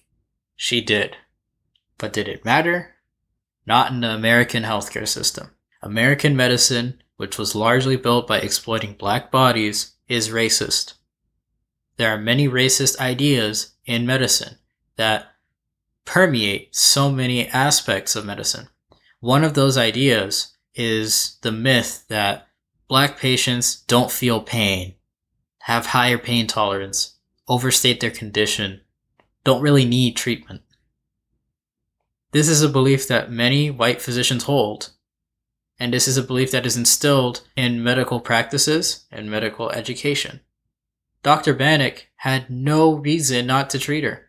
she 0.57 0.81
did. 0.81 1.19
But 1.99 2.15
did 2.15 2.29
it 2.29 2.47
matter? 2.47 2.95
Not 3.67 3.93
in 3.93 4.01
the 4.01 4.15
American 4.15 4.63
healthcare 4.63 5.07
system. 5.07 5.51
American 5.83 6.35
medicine 6.35 7.03
which 7.23 7.39
was 7.39 7.55
largely 7.55 7.95
built 7.95 8.27
by 8.27 8.39
exploiting 8.39 8.95
black 8.95 9.31
bodies, 9.31 9.93
is 10.09 10.31
racist. 10.31 10.95
There 11.97 12.11
are 12.11 12.19
many 12.19 12.49
racist 12.49 12.99
ideas 12.99 13.75
in 13.87 14.05
medicine 14.05 14.57
that 14.97 15.27
permeate 16.05 16.75
so 16.75 17.13
many 17.13 17.47
aspects 17.47 18.17
of 18.17 18.27
medicine. 18.27 18.71
One 19.21 19.45
of 19.45 19.55
those 19.55 19.79
ideas 19.79 20.52
is 20.75 21.39
the 21.43 21.53
myth 21.53 22.05
that 22.09 22.49
black 22.89 23.19
patients 23.19 23.83
don't 23.87 24.11
feel 24.11 24.41
pain, 24.41 24.95
have 25.61 25.87
higher 25.87 26.19
pain 26.19 26.47
tolerance, 26.47 27.17
overstate 27.49 28.01
their 28.01 28.11
condition, 28.11 28.81
don't 29.45 29.63
really 29.63 29.85
need 29.85 30.17
treatment. 30.17 30.63
This 32.33 32.49
is 32.49 32.63
a 32.63 32.69
belief 32.69 33.09
that 33.09 33.31
many 33.31 33.71
white 33.71 34.01
physicians 34.01 34.45
hold, 34.45 34.91
and 35.79 35.93
this 35.93 36.09
is 36.09 36.17
a 36.17 36.23
belief 36.23 36.51
that 36.53 36.65
is 36.65 36.77
instilled 36.77 37.43
in 37.57 37.83
medical 37.83 38.21
practices 38.21 39.05
and 39.11 39.31
medical 39.31 39.71
education. 39.71 40.41
Dr. 41.23 41.55
Bannock 41.55 42.07
had 42.17 42.51
no 42.51 42.95
reason 42.95 43.47
not 43.47 43.71
to 43.71 43.79
treat 43.79 44.05
her. 44.05 44.29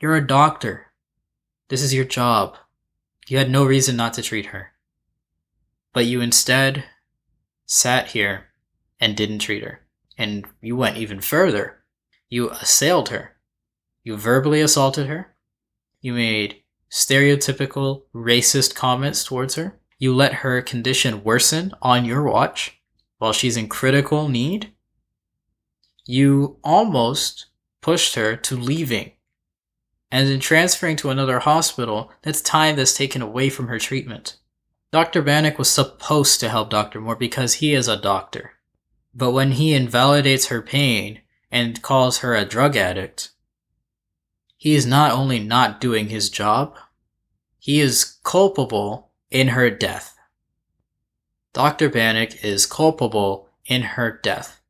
You're 0.00 0.16
a 0.16 0.26
doctor. 0.26 0.92
This 1.68 1.82
is 1.82 1.94
your 1.94 2.04
job. 2.04 2.56
You 3.28 3.38
had 3.38 3.50
no 3.50 3.64
reason 3.64 3.96
not 3.96 4.14
to 4.14 4.22
treat 4.22 4.46
her. 4.46 4.71
But 5.92 6.06
you 6.06 6.20
instead 6.20 6.84
sat 7.66 8.08
here 8.08 8.46
and 9.00 9.16
didn't 9.16 9.40
treat 9.40 9.62
her. 9.62 9.80
And 10.16 10.46
you 10.60 10.76
went 10.76 10.96
even 10.96 11.20
further. 11.20 11.82
You 12.28 12.50
assailed 12.50 13.08
her. 13.10 13.36
You 14.04 14.16
verbally 14.16 14.60
assaulted 14.60 15.06
her. 15.06 15.34
You 16.00 16.14
made 16.14 16.62
stereotypical 16.90 18.02
racist 18.14 18.74
comments 18.74 19.24
towards 19.24 19.54
her 19.54 19.78
you 20.02 20.12
let 20.12 20.34
her 20.34 20.60
condition 20.60 21.22
worsen 21.22 21.72
on 21.80 22.04
your 22.04 22.24
watch 22.24 22.82
while 23.18 23.32
she's 23.32 23.56
in 23.56 23.68
critical 23.68 24.28
need, 24.28 24.72
you 26.06 26.58
almost 26.64 27.46
pushed 27.80 28.16
her 28.16 28.34
to 28.34 28.56
leaving. 28.56 29.12
And 30.10 30.28
in 30.28 30.40
transferring 30.40 30.96
to 30.96 31.10
another 31.10 31.38
hospital, 31.38 32.10
that's 32.22 32.42
time 32.42 32.74
that's 32.74 32.96
taken 32.96 33.22
away 33.22 33.48
from 33.48 33.68
her 33.68 33.78
treatment. 33.78 34.38
Dr. 34.92 35.22
Bannock 35.22 35.58
was 35.58 35.70
supposed 35.70 36.38
to 36.40 36.50
help 36.50 36.68
Dr. 36.68 37.00
Moore 37.00 37.16
because 37.16 37.54
he 37.54 37.72
is 37.72 37.88
a 37.88 37.96
doctor. 37.96 38.52
But 39.14 39.32
when 39.32 39.52
he 39.52 39.72
invalidates 39.72 40.46
her 40.46 40.60
pain 40.60 41.22
and 41.50 41.80
calls 41.80 42.18
her 42.18 42.34
a 42.34 42.44
drug 42.44 42.76
addict, 42.76 43.30
he 44.58 44.74
is 44.74 44.84
not 44.84 45.12
only 45.12 45.38
not 45.38 45.80
doing 45.80 46.08
his 46.08 46.28
job, 46.28 46.76
he 47.58 47.80
is 47.80 48.18
culpable 48.22 49.10
in 49.30 49.48
her 49.48 49.70
death. 49.70 50.18
Dr. 51.54 51.88
Bannock 51.88 52.44
is 52.44 52.66
culpable 52.66 53.48
in 53.64 53.82
her 53.82 54.20
death, 54.22 54.60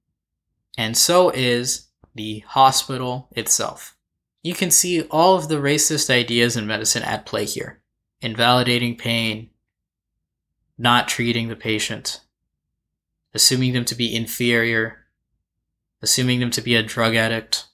and 0.79 0.97
so 0.97 1.31
is 1.31 1.89
the 2.15 2.41
hospital 2.47 3.29
itself. 3.33 3.97
You 4.43 4.55
can 4.55 4.71
see 4.71 5.03
all 5.03 5.37
of 5.37 5.49
the 5.49 5.57
racist 5.57 6.11
ideas 6.11 6.57
in 6.57 6.67
medicine 6.67 7.03
at 7.03 7.27
play 7.27 7.45
here 7.45 7.81
invalidating 8.21 8.97
pain, 8.97 9.51
not 10.79 11.09
treating 11.09 11.49
the 11.49 11.57
patient, 11.57 12.21
assuming 13.35 13.73
them 13.73 13.85
to 13.85 13.95
be 13.95 14.15
inferior, 14.15 15.07
assuming 16.01 16.41
them 16.41 16.51
to 16.51 16.61
be 16.61 16.75
a 16.75 16.83
drug 16.83 17.15
addict. 17.15 17.67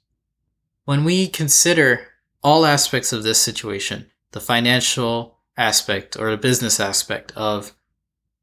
When 0.85 1.05
we 1.05 1.29
consider 1.29 2.09
all 2.43 2.67
aspects 2.67 3.13
of 3.13 3.23
this 3.23 3.41
situation, 3.41 4.11
the 4.33 4.41
financial, 4.41 5.39
aspect 5.59 6.17
or 6.17 6.31
the 6.31 6.37
business 6.37 6.79
aspect 6.79 7.33
of 7.37 7.75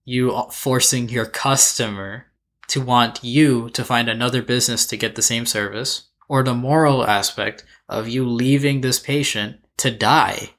you 0.03 0.43
forcing 0.51 1.09
your 1.09 1.25
customer 1.25 2.27
to 2.67 2.81
want 2.81 3.23
you 3.23 3.69
to 3.69 3.83
find 3.83 4.09
another 4.09 4.41
business 4.41 4.85
to 4.85 4.97
get 4.97 5.15
the 5.15 5.21
same 5.21 5.45
service, 5.45 6.09
or 6.27 6.43
the 6.43 6.53
moral 6.53 7.05
aspect 7.05 7.63
of 7.87 8.07
you 8.07 8.27
leaving 8.27 8.81
this 8.81 8.99
patient 8.99 9.57
to 9.77 9.91
die, 9.91 10.49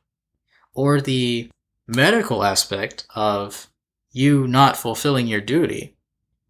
or 0.72 1.00
the 1.00 1.50
medical 1.86 2.44
aspect 2.44 3.06
of 3.14 3.68
you 4.16 4.48
not 4.48 4.78
fulfilling 4.78 5.26
your 5.26 5.42
duty, 5.42 5.94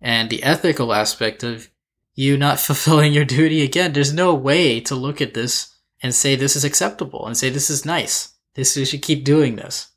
and 0.01 0.31
the 0.31 0.45
ethical 0.45 0.95
aspect 0.95 1.43
of 1.43 1.69
you 2.15 2.37
not 2.37 2.61
fulfilling 2.69 3.13
your 3.13 3.25
duty 3.25 3.63
again. 3.63 3.93
There's 3.93 4.13
no 4.13 4.35
way 4.35 4.81
to 4.81 4.95
look 4.95 5.21
at 5.21 5.35
this 5.35 5.75
and 6.01 6.15
say 6.15 6.37
this 6.37 6.55
is 6.55 6.65
acceptable 6.65 7.27
and 7.27 7.37
say 7.37 7.51
this 7.51 7.69
is 7.69 7.85
nice. 7.85 8.35
This 8.55 8.77
we 8.77 8.85
should 8.85 9.03
keep 9.03 9.25
doing 9.25 9.57
this. 9.57 9.89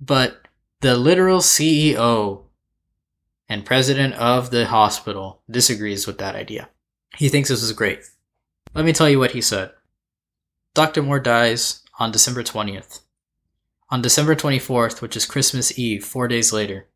But 0.00 0.46
the 0.80 0.96
literal 0.96 1.40
CEO 1.40 2.44
and 3.48 3.64
president 3.64 4.14
of 4.14 4.50
the 4.50 4.66
hospital 4.66 5.42
disagrees 5.50 6.06
with 6.06 6.18
that 6.18 6.36
idea. 6.36 6.68
He 7.16 7.28
thinks 7.28 7.48
this 7.48 7.62
is 7.62 7.72
great. 7.72 8.00
Let 8.74 8.84
me 8.84 8.92
tell 8.92 9.08
you 9.08 9.18
what 9.18 9.32
he 9.32 9.40
said. 9.40 9.72
Dr. 10.74 11.02
Moore 11.02 11.20
dies 11.20 11.82
on 11.98 12.12
December 12.12 12.42
20th. 12.42 13.00
On 13.90 14.02
December 14.02 14.34
24th, 14.34 15.00
which 15.00 15.16
is 15.16 15.26
Christmas 15.26 15.78
Eve, 15.78 16.04
four 16.04 16.28
days 16.28 16.52
later, 16.52 16.88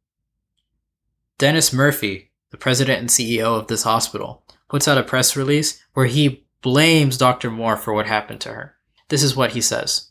Dennis 1.39 1.73
Murphy, 1.73 2.31
the 2.51 2.57
president 2.57 3.01
and 3.01 3.09
CEO 3.09 3.59
of 3.59 3.69
this 3.69 3.85
hospital, 3.85 4.43
puts 4.69 4.89
out 4.89 4.99
a 4.99 5.03
press 5.03 5.37
release 5.37 5.83
where 5.95 6.07
he 6.07 6.47
blames 6.63 7.17
Dr. 7.17 7.51
Moore 7.51 7.77
for 7.77 7.93
what 7.93 8.07
happened 8.07 8.41
to 8.43 8.53
her. 8.53 8.75
This 9.09 9.23
is 9.23 9.37
what 9.37 9.53
he 9.53 9.61
says 9.61 10.11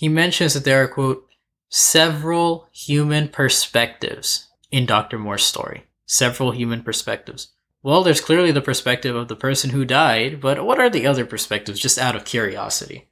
he 0.00 0.08
mentions 0.08 0.54
that 0.54 0.64
there 0.64 0.82
are, 0.82 0.88
quote, 0.88 1.28
several 1.68 2.66
human 2.72 3.28
perspectives 3.28 4.48
in 4.70 4.86
Dr. 4.86 5.18
Moore's 5.18 5.44
story. 5.44 5.84
Several 6.06 6.52
human 6.52 6.82
perspectives. 6.82 7.48
Well, 7.82 8.02
there's 8.02 8.22
clearly 8.22 8.50
the 8.50 8.62
perspective 8.62 9.14
of 9.14 9.28
the 9.28 9.36
person 9.36 9.70
who 9.70 9.84
died, 9.84 10.40
but 10.40 10.64
what 10.64 10.80
are 10.80 10.88
the 10.88 11.06
other 11.06 11.26
perspectives 11.26 11.78
just 11.78 11.98
out 11.98 12.16
of 12.16 12.24
curiosity? 12.24 13.09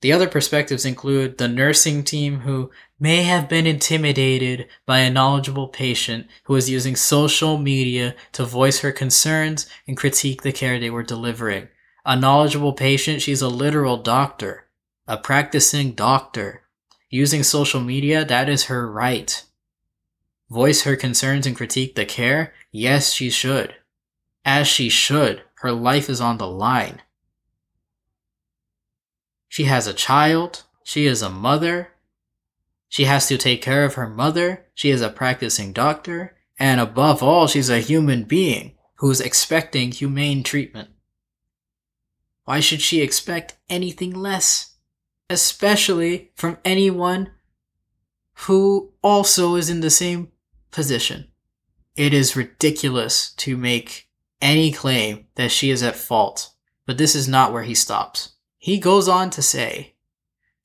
The 0.00 0.12
other 0.12 0.28
perspectives 0.28 0.86
include 0.86 1.36
the 1.36 1.48
nursing 1.48 2.04
team 2.04 2.40
who 2.40 2.70
may 2.98 3.22
have 3.22 3.48
been 3.48 3.66
intimidated 3.66 4.66
by 4.86 5.00
a 5.00 5.10
knowledgeable 5.10 5.68
patient 5.68 6.26
who 6.44 6.54
was 6.54 6.70
using 6.70 6.96
social 6.96 7.58
media 7.58 8.14
to 8.32 8.44
voice 8.44 8.80
her 8.80 8.92
concerns 8.92 9.66
and 9.86 9.96
critique 9.96 10.42
the 10.42 10.52
care 10.52 10.78
they 10.78 10.90
were 10.90 11.02
delivering. 11.02 11.68
A 12.06 12.16
knowledgeable 12.16 12.72
patient, 12.72 13.20
she's 13.20 13.42
a 13.42 13.48
literal 13.48 13.98
doctor, 13.98 14.66
a 15.06 15.18
practicing 15.18 15.92
doctor. 15.92 16.62
Using 17.10 17.42
social 17.42 17.80
media, 17.80 18.24
that 18.24 18.48
is 18.48 18.66
her 18.66 18.90
right. 18.90 19.44
Voice 20.48 20.82
her 20.82 20.96
concerns 20.96 21.46
and 21.46 21.56
critique 21.56 21.94
the 21.94 22.06
care? 22.06 22.54
Yes, 22.72 23.12
she 23.12 23.30
should. 23.30 23.74
As 24.44 24.66
she 24.66 24.88
should. 24.88 25.42
Her 25.56 25.72
life 25.72 26.08
is 26.08 26.20
on 26.20 26.38
the 26.38 26.46
line. 26.46 27.02
She 29.50 29.64
has 29.64 29.88
a 29.88 29.92
child. 29.92 30.62
She 30.84 31.06
is 31.06 31.22
a 31.22 31.28
mother. 31.28 31.88
She 32.88 33.04
has 33.04 33.26
to 33.26 33.36
take 33.36 33.60
care 33.60 33.84
of 33.84 33.94
her 33.94 34.08
mother. 34.08 34.66
She 34.74 34.90
is 34.90 35.02
a 35.02 35.10
practicing 35.10 35.72
doctor. 35.72 36.36
And 36.56 36.80
above 36.80 37.20
all, 37.20 37.48
she's 37.48 37.68
a 37.68 37.80
human 37.80 38.22
being 38.22 38.76
who's 38.96 39.20
expecting 39.20 39.90
humane 39.90 40.44
treatment. 40.44 40.90
Why 42.44 42.60
should 42.60 42.80
she 42.80 43.00
expect 43.00 43.56
anything 43.68 44.14
less? 44.14 44.76
Especially 45.28 46.30
from 46.36 46.58
anyone 46.64 47.32
who 48.46 48.92
also 49.02 49.56
is 49.56 49.68
in 49.68 49.80
the 49.80 49.90
same 49.90 50.30
position. 50.70 51.26
It 51.96 52.14
is 52.14 52.36
ridiculous 52.36 53.32
to 53.32 53.56
make 53.56 54.08
any 54.40 54.70
claim 54.70 55.26
that 55.34 55.50
she 55.50 55.70
is 55.70 55.82
at 55.82 55.96
fault, 55.96 56.50
but 56.86 56.98
this 56.98 57.16
is 57.16 57.26
not 57.26 57.52
where 57.52 57.64
he 57.64 57.74
stops. 57.74 58.34
He 58.60 58.78
goes 58.78 59.08
on 59.08 59.30
to 59.30 59.42
say 59.42 59.94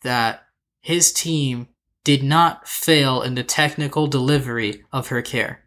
that 0.04 0.44
his 0.82 1.14
team 1.14 1.70
did 2.04 2.22
not 2.22 2.68
fail 2.68 3.22
in 3.22 3.36
the 3.36 3.44
technical 3.44 4.06
delivery 4.06 4.84
of 4.92 5.08
her 5.08 5.22
care. 5.22 5.64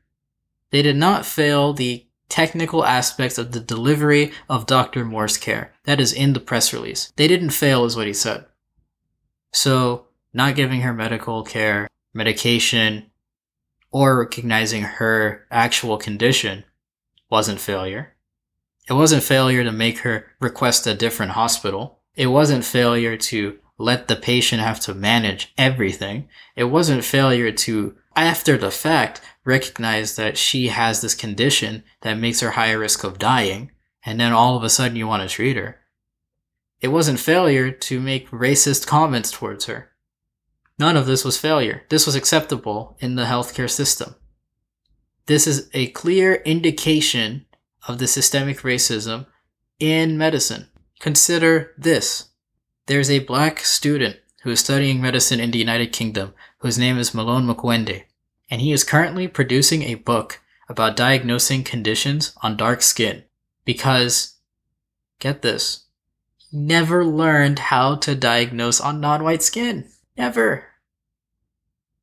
They 0.71 0.83
did 0.83 0.97
not 0.97 1.25
fail 1.25 1.73
the 1.73 2.07
technical 2.29 2.85
aspects 2.85 3.39
of 3.39 3.53
the 3.53 3.61
delivery 3.61 4.31
of 4.47 4.67
Dr. 4.67 5.07
Moore's 5.07 5.39
care. 5.39 5.73
That 5.85 6.01
is 6.01 6.13
in 6.13 6.35
the 6.35 6.41
press 6.41 6.75
release. 6.75 7.13
They 7.17 7.29
didn't 7.29 7.51
fail, 7.51 7.87
is 7.87 7.97
what 7.97 8.07
he 8.07 8.13
said. 8.13 8.45
So, 9.51 10.09
not 10.35 10.55
giving 10.55 10.83
her 10.83 10.93
medical 10.93 11.43
care, 11.43 11.89
medication, 12.13 13.11
or 13.91 14.19
recognizing 14.19 14.83
her 14.83 15.47
actual 15.51 15.97
condition 15.97 16.65
wasn't 17.31 17.59
failure. 17.59 18.15
It 18.87 18.93
wasn't 18.93 19.23
failure 19.23 19.65
to 19.65 19.73
make 19.73 20.01
her 20.01 20.27
request 20.41 20.87
a 20.87 20.95
different 20.95 21.33
hospital. 21.33 21.98
It 22.19 22.27
wasn't 22.27 22.65
failure 22.65 23.17
to 23.17 23.61
let 23.79 24.09
the 24.09 24.17
patient 24.17 24.61
have 24.61 24.81
to 24.81 24.93
manage 24.93 25.55
everything. 25.57 26.29
It 26.57 26.65
wasn't 26.65 27.05
failure 27.05 27.53
to, 27.53 27.95
after 28.17 28.59
the 28.59 28.73
fact, 28.73 29.21
recognize 29.45 30.17
that 30.17 30.37
she 30.37 30.67
has 30.67 31.01
this 31.01 31.15
condition 31.15 31.85
that 32.01 32.19
makes 32.19 32.41
her 32.41 32.51
higher 32.51 32.81
risk 32.81 33.05
of 33.05 33.21
dying, 33.21 33.71
and 34.05 34.19
then 34.19 34.33
all 34.33 34.57
of 34.57 34.65
a 34.65 34.69
sudden 34.69 34.97
you 34.97 35.07
want 35.07 35.23
to 35.23 35.33
treat 35.33 35.57
her. 35.57 35.79
It 36.81 36.89
wasn't 36.89 37.21
failure 37.21 37.71
to 37.71 38.01
make 38.01 38.29
racist 38.33 38.89
comments 38.89 39.31
towards 39.31 39.67
her. 39.67 39.91
None 40.77 40.97
of 40.97 41.07
this 41.07 41.25
was 41.25 41.39
failure. 41.39 41.85
This 41.89 42.05
was 42.05 42.17
acceptable 42.17 42.97
in 42.99 43.15
the 43.15 43.27
healthcare 43.27 43.71
system. 43.71 44.17
This 45.27 45.47
is 45.47 45.71
a 45.73 45.91
clear 45.91 46.35
indication 46.45 47.47
of 47.87 47.99
the 47.99 48.09
systemic 48.09 48.63
racism 48.63 49.27
in 49.79 50.19
medicine. 50.19 50.68
Consider 51.01 51.75
this. 51.79 52.31
There's 52.87 53.11
a 53.11 53.21
black 53.21 53.61
student 53.61 54.17
who 54.43 54.51
is 54.51 54.61
studying 54.61 55.01
medicine 55.01 55.39
in 55.39 55.53
the 55.53 55.59
United 55.59 55.93
Kingdom 55.93 56.35
whose 56.59 56.79
name 56.79 56.99
is 56.99 57.15
Malone 57.15 57.47
Mukwende, 57.47 58.05
and 58.51 58.61
he 58.61 58.73
is 58.73 58.83
currently 58.83 59.29
producing 59.29 59.83
a 59.83 59.95
book 59.95 60.41
about 60.69 60.97
diagnosing 60.97 61.63
conditions 61.63 62.33
on 62.43 62.57
dark 62.57 62.83
skin 62.83 63.23
because, 63.65 64.35
get 65.21 65.43
this, 65.43 65.85
he 66.37 66.57
never 66.59 67.05
learned 67.05 67.61
how 67.61 67.95
to 67.97 68.17
diagnose 68.17 68.81
on 68.81 69.01
non 69.01 69.23
white 69.23 69.43
skin. 69.43 69.89
Never. 70.17 70.65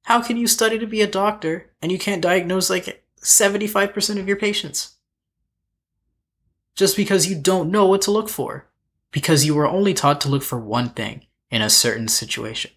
How 0.04 0.22
can 0.22 0.38
you 0.38 0.48
study 0.48 0.80
to 0.80 0.88
be 0.88 1.02
a 1.02 1.08
doctor 1.08 1.72
and 1.82 1.92
you 1.92 2.00
can't 2.00 2.22
diagnose 2.22 2.70
like 2.70 3.04
75% 3.22 4.20
of 4.20 4.28
your 4.28 4.38
patients? 4.38 4.96
Just 6.76 6.96
because 6.96 7.28
you 7.28 7.36
don't 7.36 7.72
know 7.72 7.88
what 7.88 8.02
to 8.04 8.12
look 8.12 8.30
for 8.30 8.68
because 9.16 9.46
you 9.46 9.56
were 9.56 9.66
only 9.66 9.94
taught 9.94 10.20
to 10.20 10.28
look 10.28 10.44
for 10.44 10.60
one 10.60 10.90
thing 10.90 11.26
in 11.50 11.62
a 11.62 11.70
certain 11.70 12.10
situation. 12.10 12.70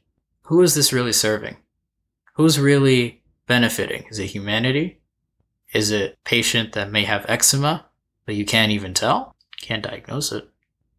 Who 0.43 0.63
is 0.63 0.77
this 0.77 0.93
really 0.93 1.13
serving? 1.13 1.57
Who's 2.35 2.61
really 2.61 3.25
benefiting? 3.49 4.05
Is 4.09 4.21
it 4.21 4.27
humanity? 4.27 5.01
Is 5.75 5.91
it 5.91 6.17
patient 6.23 6.75
that 6.75 6.93
may 6.93 7.03
have 7.03 7.27
eczema, 7.29 7.87
but 8.25 8.37
you 8.37 8.45
can't 8.45 8.71
even 8.71 8.95
tell? 8.95 9.35
Can't 9.61 9.83
diagnose 9.83 10.31
it. 10.31 10.49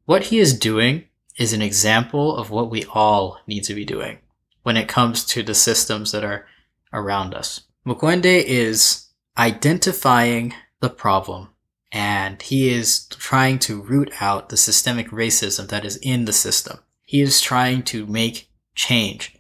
What 0.04 0.24
he 0.24 0.40
is 0.40 0.60
doing 0.60 1.06
is 1.38 1.54
an 1.54 1.62
example 1.62 2.36
of 2.36 2.52
what 2.52 2.70
we 2.70 2.84
all 2.94 3.40
need 3.48 3.64
to 3.64 3.74
be 3.74 3.86
doing 3.86 4.18
when 4.64 4.76
it 4.76 4.90
comes 4.90 5.24
to 5.28 5.42
the 5.42 5.56
systems 5.56 6.12
that 6.12 6.26
are 6.26 6.48
around 6.92 7.34
us. 7.34 7.62
Mukwende 7.88 8.44
is 8.44 9.06
identifying 9.38 10.54
the 10.82 10.90
problem 10.90 11.48
and 11.92 12.42
he 12.42 12.70
is 12.70 13.08
trying 13.08 13.60
to 13.60 13.82
root 13.82 14.12
out 14.22 14.50
the 14.50 14.58
systemic 14.58 15.10
racism 15.10 15.68
that 15.70 15.86
is 15.86 15.98
in 15.98 16.26
the 16.26 16.34
system. 16.34 16.80
He 17.04 17.22
is 17.22 17.42
trying 17.42 17.84
to 17.84 18.06
make 18.06 18.50
change 18.76 19.36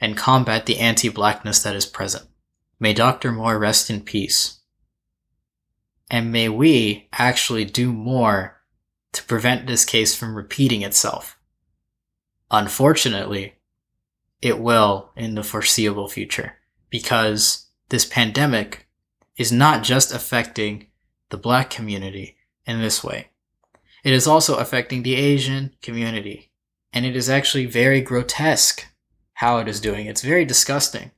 and 0.00 0.16
combat 0.16 0.66
the 0.66 0.78
anti 0.78 1.08
blackness 1.08 1.62
that 1.62 1.76
is 1.76 1.86
present. 1.86 2.24
May 2.80 2.92
Dr. 2.92 3.32
Moore 3.32 3.58
rest 3.58 3.90
in 3.90 4.00
peace. 4.02 4.60
And 6.10 6.30
may 6.30 6.48
we 6.48 7.08
actually 7.12 7.64
do 7.64 7.92
more 7.92 8.62
to 9.12 9.24
prevent 9.24 9.66
this 9.66 9.84
case 9.84 10.14
from 10.14 10.36
repeating 10.36 10.82
itself. 10.82 11.38
Unfortunately, 12.50 13.54
it 14.40 14.58
will 14.58 15.10
in 15.16 15.34
the 15.34 15.42
foreseeable 15.42 16.08
future 16.08 16.56
because 16.90 17.66
this 17.88 18.04
pandemic 18.04 18.86
is 19.36 19.50
not 19.50 19.82
just 19.82 20.12
affecting 20.12 20.86
the 21.30 21.36
black 21.36 21.70
community 21.70 22.36
in 22.66 22.80
this 22.80 23.02
way. 23.02 23.28
It 24.04 24.12
is 24.12 24.26
also 24.26 24.56
affecting 24.56 25.02
the 25.02 25.16
Asian 25.16 25.74
community, 25.82 26.52
and 26.92 27.04
it 27.04 27.16
is 27.16 27.28
actually 27.28 27.66
very 27.66 28.00
grotesque 28.00 28.86
how 29.34 29.58
it 29.58 29.68
is 29.68 29.80
doing. 29.80 30.06
It's 30.06 30.22
very 30.22 30.44
disgusting. 30.44 31.10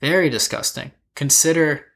Very 0.00 0.28
disgusting. 0.28 0.92
Consider 1.14 1.86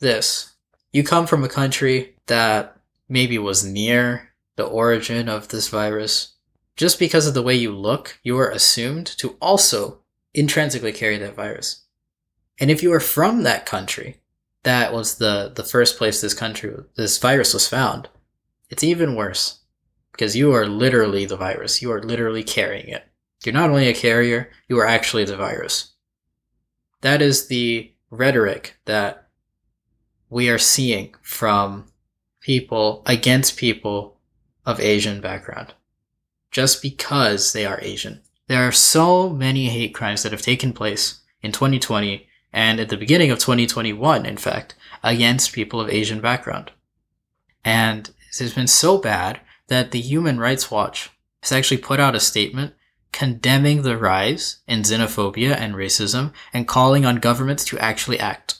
this. 0.00 0.54
You 0.92 1.04
come 1.04 1.26
from 1.26 1.44
a 1.44 1.48
country 1.48 2.16
that 2.26 2.76
maybe 3.08 3.38
was 3.38 3.64
near 3.64 4.30
the 4.56 4.64
origin 4.64 5.28
of 5.28 5.48
this 5.48 5.68
virus. 5.68 6.34
Just 6.76 6.98
because 6.98 7.26
of 7.26 7.34
the 7.34 7.42
way 7.42 7.54
you 7.54 7.70
look, 7.70 8.18
you 8.22 8.38
are 8.38 8.50
assumed 8.50 9.06
to 9.18 9.36
also 9.40 10.00
intrinsically 10.34 10.92
carry 10.92 11.18
that 11.18 11.34
virus. 11.34 11.84
And 12.58 12.70
if 12.70 12.82
you 12.82 12.92
are 12.92 13.00
from 13.00 13.42
that 13.42 13.66
country, 13.66 14.21
that 14.64 14.92
was 14.92 15.16
the 15.16 15.52
the 15.54 15.64
first 15.64 15.98
place 15.98 16.20
this 16.20 16.34
country 16.34 16.74
this 16.96 17.18
virus 17.18 17.54
was 17.54 17.68
found. 17.68 18.08
It's 18.70 18.84
even 18.84 19.16
worse 19.16 19.60
because 20.12 20.36
you 20.36 20.52
are 20.52 20.66
literally 20.66 21.24
the 21.24 21.36
virus. 21.36 21.82
You 21.82 21.92
are 21.92 22.02
literally 22.02 22.44
carrying 22.44 22.88
it. 22.88 23.04
You're 23.44 23.52
not 23.52 23.70
only 23.70 23.88
a 23.88 23.94
carrier 23.94 24.50
you 24.68 24.78
are 24.78 24.86
actually 24.86 25.24
the 25.24 25.36
virus. 25.36 25.92
That 27.00 27.20
is 27.20 27.48
the 27.48 27.92
rhetoric 28.10 28.76
that 28.84 29.28
we 30.30 30.48
are 30.48 30.58
seeing 30.58 31.14
from 31.22 31.86
people 32.40 33.02
against 33.06 33.56
people 33.56 34.18
of 34.64 34.80
asian 34.80 35.20
background. 35.20 35.74
Just 36.50 36.82
because 36.82 37.52
they 37.52 37.66
are 37.66 37.80
asian. 37.82 38.20
There 38.48 38.66
are 38.66 38.72
so 38.72 39.30
many 39.30 39.68
hate 39.68 39.94
crimes 39.94 40.22
that 40.22 40.32
have 40.32 40.42
taken 40.42 40.72
place 40.72 41.20
in 41.42 41.52
2020 41.52 42.28
and 42.52 42.80
at 42.80 42.88
the 42.88 42.96
beginning 42.96 43.30
of 43.30 43.38
2021, 43.38 44.26
in 44.26 44.36
fact, 44.36 44.74
against 45.02 45.52
people 45.52 45.80
of 45.80 45.88
Asian 45.88 46.20
background. 46.20 46.70
And 47.64 48.08
it 48.08 48.38
has 48.38 48.54
been 48.54 48.66
so 48.66 48.98
bad 48.98 49.40
that 49.68 49.90
the 49.90 50.00
Human 50.00 50.38
Rights 50.38 50.70
Watch 50.70 51.10
has 51.42 51.52
actually 51.52 51.78
put 51.78 52.00
out 52.00 52.14
a 52.14 52.20
statement 52.20 52.74
condemning 53.12 53.82
the 53.82 53.96
rise 53.96 54.58
in 54.66 54.82
xenophobia 54.82 55.54
and 55.54 55.74
racism 55.74 56.32
and 56.52 56.66
calling 56.66 57.04
on 57.04 57.16
governments 57.16 57.64
to 57.66 57.78
actually 57.78 58.18
act. 58.18 58.58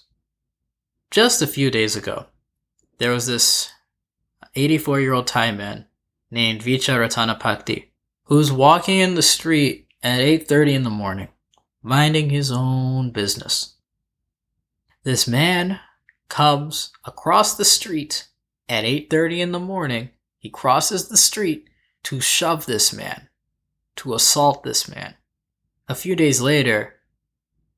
Just 1.11 1.43
a 1.43 1.47
few 1.47 1.71
days 1.71 1.97
ago, 1.97 2.27
there 2.99 3.11
was 3.11 3.27
this 3.27 3.73
84 4.55 5.01
year 5.01 5.13
old 5.13 5.27
Thai 5.27 5.53
man 5.53 5.87
named 6.31 6.63
Vicha 6.63 6.97
Ratanapakdee 6.97 7.87
who's 8.25 8.53
walking 8.53 8.99
in 8.99 9.15
the 9.15 9.23
street 9.23 9.89
at 10.03 10.21
8:30 10.21 10.75
in 10.75 10.83
the 10.83 10.91
morning 10.91 11.29
minding 11.83 12.31
his 12.31 12.51
own 12.51 13.11
business 13.11 13.75
this 15.05 15.27
man 15.27 15.81
comes 16.29 16.93
across 17.05 17.55
the 17.55 17.65
street 17.65 18.29
at 18.69 18.85
8:30 18.85 19.41
in 19.41 19.53
the 19.53 19.61
morning. 19.61 20.11
He 20.39 20.51
crosses 20.51 21.09
the 21.09 21.17
street 21.17 21.69
to 22.05 22.21
shove 22.21 22.67
this 22.67 22.93
man 22.93 23.29
to 23.97 24.15
assault 24.15 24.63
this 24.63 24.89
man. 24.89 25.15
A 25.89 25.95
few 25.95 26.17
days 26.17 26.41
later, 26.41 27.01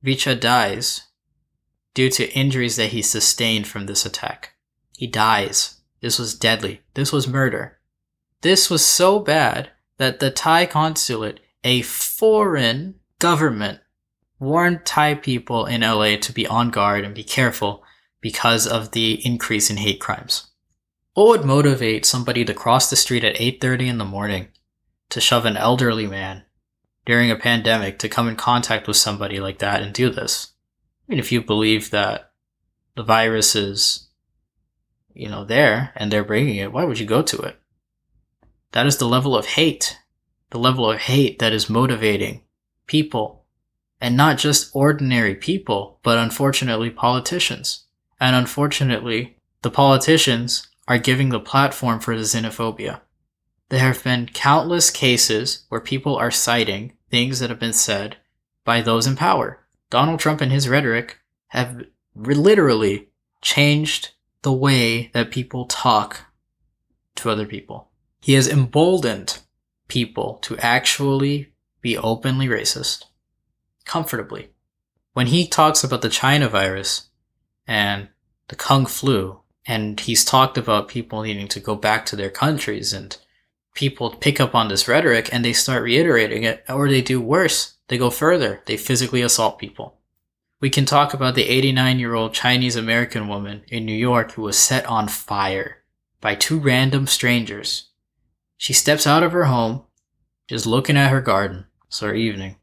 Vicha 0.03 0.39
dies 0.39 1.07
due 1.93 2.09
to 2.09 2.31
injuries 2.33 2.75
that 2.75 2.91
he 2.91 3.01
sustained 3.01 3.67
from 3.67 3.85
this 3.85 4.05
attack. 4.05 4.53
He 4.97 5.07
dies. 5.07 5.81
This 6.01 6.19
was 6.19 6.35
deadly. 6.35 6.81
This 6.93 7.11
was 7.11 7.27
murder. 7.27 7.79
This 8.41 8.69
was 8.69 8.85
so 8.85 9.19
bad 9.19 9.71
that 9.97 10.19
the 10.19 10.31
Thai 10.31 10.65
consulate, 10.65 11.39
a 11.63 11.81
foreign 11.81 12.99
government, 13.19 13.79
warned 14.39 14.85
Thai 14.85 15.15
people 15.15 15.65
in 15.65 15.81
LA 15.81 16.17
to 16.17 16.33
be 16.33 16.45
on 16.47 16.69
guard 16.69 17.03
and 17.05 17.15
be 17.15 17.23
careful 17.23 17.83
because 18.21 18.67
of 18.67 18.91
the 18.91 19.25
increase 19.25 19.69
in 19.69 19.77
hate 19.77 19.99
crimes. 19.99 20.47
What 21.13 21.27
would 21.27 21.45
motivate 21.45 22.05
somebody 22.05 22.43
to 22.43 22.53
cross 22.53 22.89
the 22.89 22.95
street 22.95 23.23
at 23.23 23.39
8:30 23.39 23.87
in 23.87 23.97
the 23.97 24.05
morning 24.05 24.49
to 25.09 25.21
shove 25.21 25.45
an 25.45 25.55
elderly 25.55 26.07
man 26.07 26.43
during 27.05 27.31
a 27.31 27.37
pandemic 27.37 27.99
to 27.99 28.09
come 28.09 28.27
in 28.27 28.35
contact 28.35 28.87
with 28.87 28.97
somebody 28.97 29.39
like 29.39 29.59
that 29.59 29.81
and 29.81 29.93
do 29.93 30.09
this? 30.09 30.51
I 31.07 31.11
mean, 31.11 31.19
if 31.19 31.31
you 31.31 31.41
believe 31.41 31.91
that 31.91 32.33
the 32.95 33.03
virus 33.03 33.55
is, 33.55 34.09
you 35.13 35.29
know, 35.29 35.45
there 35.45 35.93
and 35.95 36.11
they're 36.11 36.23
bringing 36.23 36.57
it, 36.57 36.73
why 36.73 36.83
would 36.83 36.99
you 36.99 37.05
go 37.05 37.21
to 37.21 37.41
it? 37.43 37.59
That 38.71 38.87
is 38.87 38.97
the 38.97 39.07
level 39.07 39.37
of 39.37 39.45
hate, 39.45 39.97
the 40.49 40.59
level 40.59 40.91
of 40.91 40.99
hate 40.99 41.39
that 41.39 41.53
is 41.53 41.69
motivating 41.69 42.41
people, 42.87 43.44
and 44.01 44.17
not 44.17 44.37
just 44.37 44.69
ordinary 44.73 45.35
people, 45.35 45.99
but 46.03 46.17
unfortunately 46.17 46.89
politicians. 46.89 47.85
And 48.19 48.35
unfortunately, 48.35 49.37
the 49.61 49.71
politicians 49.71 50.67
are 50.87 50.97
giving 50.97 51.29
the 51.29 51.39
platform 51.39 51.99
for 51.99 52.15
the 52.15 52.23
xenophobia. 52.23 53.01
There 53.69 53.79
have 53.79 54.03
been 54.03 54.29
countless 54.33 54.91
cases 54.91 55.65
where 55.69 55.81
people 55.81 56.15
are 56.15 56.31
citing 56.31 56.93
things 57.09 57.39
that 57.39 57.49
have 57.49 57.59
been 57.59 57.73
said 57.73 58.17
by 58.63 58.81
those 58.81 59.07
in 59.07 59.15
power. 59.15 59.65
Donald 59.89 60.19
Trump 60.19 60.41
and 60.41 60.51
his 60.51 60.69
rhetoric 60.69 61.19
have 61.47 61.83
literally 62.15 63.09
changed 63.41 64.11
the 64.43 64.53
way 64.53 65.09
that 65.13 65.31
people 65.31 65.65
talk 65.65 66.25
to 67.15 67.29
other 67.29 67.45
people. 67.45 67.89
He 68.21 68.33
has 68.33 68.47
emboldened 68.47 69.39
people 69.87 70.39
to 70.43 70.57
actually 70.59 71.53
be 71.81 71.97
openly 71.97 72.47
racist 72.47 73.05
comfortably. 73.85 74.49
When 75.13 75.27
he 75.27 75.47
talks 75.47 75.83
about 75.83 76.01
the 76.01 76.09
China 76.09 76.49
virus 76.49 77.09
and 77.65 78.09
the 78.49 78.55
Kung 78.55 78.85
flu, 78.85 79.39
and 79.65 79.99
he's 79.99 80.25
talked 80.25 80.57
about 80.57 80.87
people 80.87 81.21
needing 81.21 81.47
to 81.47 81.59
go 81.59 81.75
back 81.75 82.05
to 82.07 82.15
their 82.15 82.29
countries 82.29 82.93
and 82.93 83.17
people 83.73 84.11
pick 84.11 84.39
up 84.39 84.53
on 84.53 84.67
this 84.67 84.87
rhetoric 84.87 85.29
and 85.33 85.43
they 85.43 85.53
start 85.53 85.83
reiterating 85.83 86.43
it 86.43 86.63
or 86.69 86.87
they 86.87 87.01
do 87.01 87.19
worse 87.19 87.75
they 87.87 87.97
go 87.97 88.09
further. 88.09 88.61
They 88.65 88.77
physically 88.77 89.21
assault 89.21 89.59
people. 89.59 89.99
We 90.59 90.69
can 90.69 90.85
talk 90.85 91.13
about 91.13 91.35
the 91.35 91.47
89 91.47 91.99
year 91.99 92.15
old 92.15 92.33
chinese 92.33 92.75
american 92.75 93.27
woman 93.27 93.63
in 93.67 93.85
new 93.85 93.93
york 93.93 94.31
who 94.31 94.41
was 94.41 94.57
set 94.57 94.85
on 94.87 95.07
fire 95.07 95.83
by 96.21 96.33
two 96.33 96.57
random 96.57 97.05
strangers. 97.05 97.89
She 98.57 98.73
steps 98.73 99.05
out 99.05 99.21
of 99.21 99.33
her 99.33 99.45
home 99.45 99.83
just 100.47 100.65
looking 100.65 100.97
at 100.97 101.11
her 101.11 101.21
garden. 101.21 101.65
It's 101.87 101.99
her 101.99 102.15
evening 102.15 102.55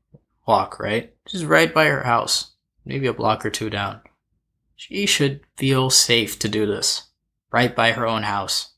right 0.81 1.15
she's 1.27 1.45
right 1.45 1.75
by 1.75 1.87
her 1.87 2.03
house 2.03 2.53
maybe 2.85 3.07
a 3.07 3.13
block 3.13 3.45
or 3.45 3.51
two 3.51 3.71
down 3.71 4.01
she 4.89 5.07
should 5.07 5.43
feel 5.57 5.91
safe 5.91 6.41
to 6.41 6.49
do 6.49 6.67
this, 6.67 7.05
right 7.53 7.77
by 7.77 7.93
her 7.93 8.05
own 8.05 8.25
house. 8.25 8.73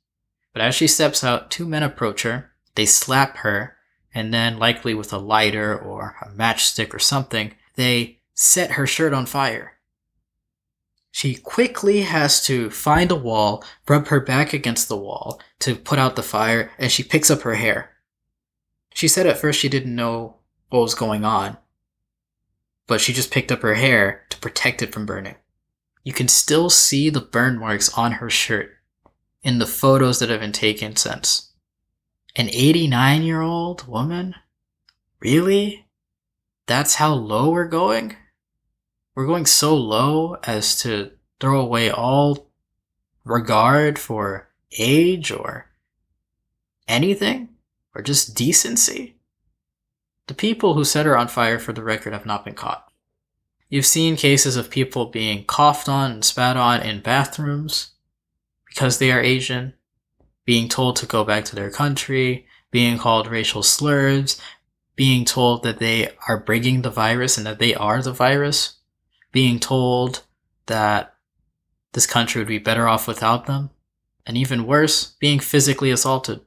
But 0.53 0.61
as 0.61 0.75
she 0.75 0.87
steps 0.87 1.25
out, 1.25 1.51
two 1.51 1.67
men 1.67 1.83
approach 1.83 2.25
her. 2.25 2.53
They 2.75 2.85
slap 2.85 3.39
her, 3.39 3.79
and 4.15 4.33
then, 4.33 4.59
likely 4.59 4.93
with 4.93 5.15
a 5.15 5.19
lighter 5.19 5.75
or 5.75 6.17
a 6.21 6.29
matchstick 6.29 6.93
or 6.93 6.99
something, 6.99 7.55
they 7.77 8.19
set 8.35 8.73
her 8.73 8.87
shirt 8.87 9.15
on 9.15 9.25
fire. 9.25 9.79
She 11.11 11.37
quickly 11.37 12.03
has 12.03 12.45
to 12.45 12.69
find 12.69 13.11
a 13.11 13.17
wall, 13.17 13.65
rub 13.89 14.09
her 14.09 14.21
back 14.21 14.53
against 14.53 14.89
the 14.89 14.99
wall 14.99 15.41
to 15.61 15.75
put 15.75 15.99
out 15.99 16.17
the 16.17 16.23
fire, 16.23 16.71
and 16.77 16.93
she 16.93 17.03
picks 17.03 17.31
up 17.31 17.41
her 17.43 17.55
hair. 17.55 17.93
She 18.93 19.09
said 19.09 19.27
at 19.27 19.39
first 19.39 19.59
she 19.59 19.71
didn't 19.71 19.97
know 19.97 20.37
what 20.69 20.81
was 20.81 20.95
going 20.95 21.25
on, 21.25 21.57
but 22.87 23.01
she 23.01 23.13
just 23.13 23.31
picked 23.31 23.53
up 23.53 23.63
her 23.63 23.75
hair 23.75 24.25
to 24.31 24.39
protect 24.39 24.83
it 24.83 24.93
from 24.93 25.07
burning 25.07 25.37
you 26.05 26.13
can 26.13 26.29
still 26.29 26.69
see 26.69 27.09
the 27.09 27.21
burn 27.21 27.59
marks 27.59 27.89
on 27.95 28.13
her 28.13 28.29
shirt 28.29 28.77
in 29.43 29.59
the 29.59 29.67
photos 29.67 30.19
that 30.19 30.29
have 30.29 30.41
been 30.41 30.53
taken 30.53 30.95
since. 30.95 31.51
An 32.37 32.49
89 32.51 33.23
year 33.23 33.41
old 33.41 33.89
woman? 33.89 34.35
Really? 35.21 35.87
That's 36.67 36.97
how 36.97 37.15
low 37.15 37.51
we're 37.51 37.69
going? 37.69 38.17
We're 39.15 39.27
going 39.27 39.47
so 39.47 39.75
low 39.75 40.37
as 40.45 40.79
to 40.81 41.13
throw 41.41 41.61
away 41.61 41.91
all 41.91 42.51
regard 43.25 43.99
for 43.99 44.51
age 44.79 45.31
or 45.31 45.71
anything? 46.87 47.49
Or 47.95 48.03
just 48.03 48.37
decency? 48.37 49.17
The 50.27 50.35
people 50.35 50.75
who 50.75 50.85
set 50.85 51.07
her 51.07 51.17
on 51.17 51.29
fire, 51.29 51.59
for 51.59 51.73
the 51.73 51.83
record, 51.83 52.13
have 52.13 52.27
not 52.27 52.45
been 52.45 52.55
caught. 52.55 52.91
You've 53.69 53.87
seen 53.87 54.17
cases 54.17 54.57
of 54.57 54.71
people 54.71 55.07
being 55.07 55.45
coughed 55.45 55.89
on 55.89 56.13
and 56.13 56.25
spat 56.25 56.57
on 56.57 56.81
in 56.81 57.01
bathrooms 57.01 57.91
because 58.67 58.99
they 58.99 59.13
are 59.13 59.21
Asian, 59.21 59.75
being 60.45 60.69
told 60.69 60.97
to 60.97 61.07
go 61.07 61.25
back 61.25 61.45
to 61.47 61.57
their 61.57 61.71
country, 61.71 62.47
being 62.71 62.99
called 62.99 63.27
racial 63.27 63.63
slurs, 63.63 64.41
being 64.97 65.25
told 65.25 65.63
that 65.63 65.79
they 65.79 66.11
are 66.29 66.39
bringing 66.39 66.83
the 66.83 66.91
virus 66.91 67.37
and 67.37 67.47
that 67.47 67.59
they 67.59 67.75
are 67.75 68.01
the 68.03 68.13
virus, 68.13 68.77
being 69.33 69.59
told 69.59 70.23
that 70.67 71.15
this 71.93 72.07
country 72.07 72.41
would 72.41 72.49
be 72.49 72.59
better 72.59 72.89
off 72.89 73.07
without 73.07 73.47
them, 73.47 73.71
and 74.27 74.37
even 74.37 74.67
worse, 74.67 75.15
being 75.19 75.39
physically 75.39 75.91
assaulted, 75.91 76.41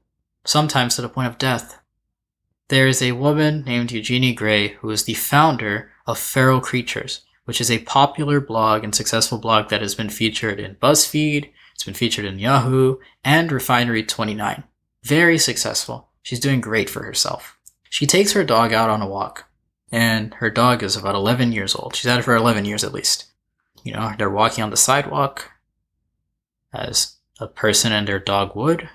sometimes 0.46 0.96
to 0.96 1.02
the 1.02 1.10
point 1.10 1.28
of 1.28 1.38
death. 1.38 1.80
There 2.69 2.88
is 2.88 3.01
a 3.01 3.13
woman 3.13 3.63
named 3.63 3.93
Eugenie 3.93 4.34
Gray 4.34 4.73
who 4.73 4.89
is 4.89 5.06
the 5.06 5.13
founder 5.13 5.89
of 6.06 6.19
Feral 6.19 6.60
Creatures, 6.60 7.21
which 7.45 7.62
is 7.62 7.71
a 7.71 7.80
popular 7.80 8.41
blog 8.41 8.84
and 8.84 8.93
successful 8.93 9.38
blog 9.38 9.69
that 9.69 9.82
has 9.82 9.95
been 9.95 10.10
featured 10.10 10.60
in 10.60 10.75
BuzzFeed, 10.75 11.49
it's 11.73 11.86
been 11.86 11.93
featured 11.93 12.25
in 12.25 12.39
Yahoo, 12.39 12.97
and 13.23 13.49
Refinery29. 13.51 14.65
Very 15.03 15.38
successful. 15.38 16.10
She's 16.23 16.41
doing 16.41 16.60
great 16.60 16.89
for 16.89 17.03
herself. 17.03 17.58
She 17.89 18.06
takes 18.06 18.34
her 18.34 18.43
dog 18.43 18.73
out 18.73 18.89
on 18.89 19.01
a 19.01 19.08
walk, 19.08 19.45
and 19.89 20.34
her 20.36 20.49
dog 20.49 20.84
is 20.84 20.97
about 20.97 21.15
11 21.15 21.53
years 21.53 21.73
old. 21.73 21.95
She's 21.95 22.10
had 22.10 22.19
it 22.19 22.23
for 22.23 22.36
11 22.36 22.65
years 22.65 22.84
at 22.84 22.93
least. 22.93 23.27
You 23.84 23.93
know, 23.93 24.12
they're 24.17 24.30
walking 24.30 24.62
on 24.62 24.71
the 24.71 24.77
sidewalk 24.77 25.51
as 26.73 27.15
a 27.39 27.47
person 27.47 27.93
and 27.93 28.06
their 28.06 28.19
dog 28.19 28.58
would, 28.58 28.89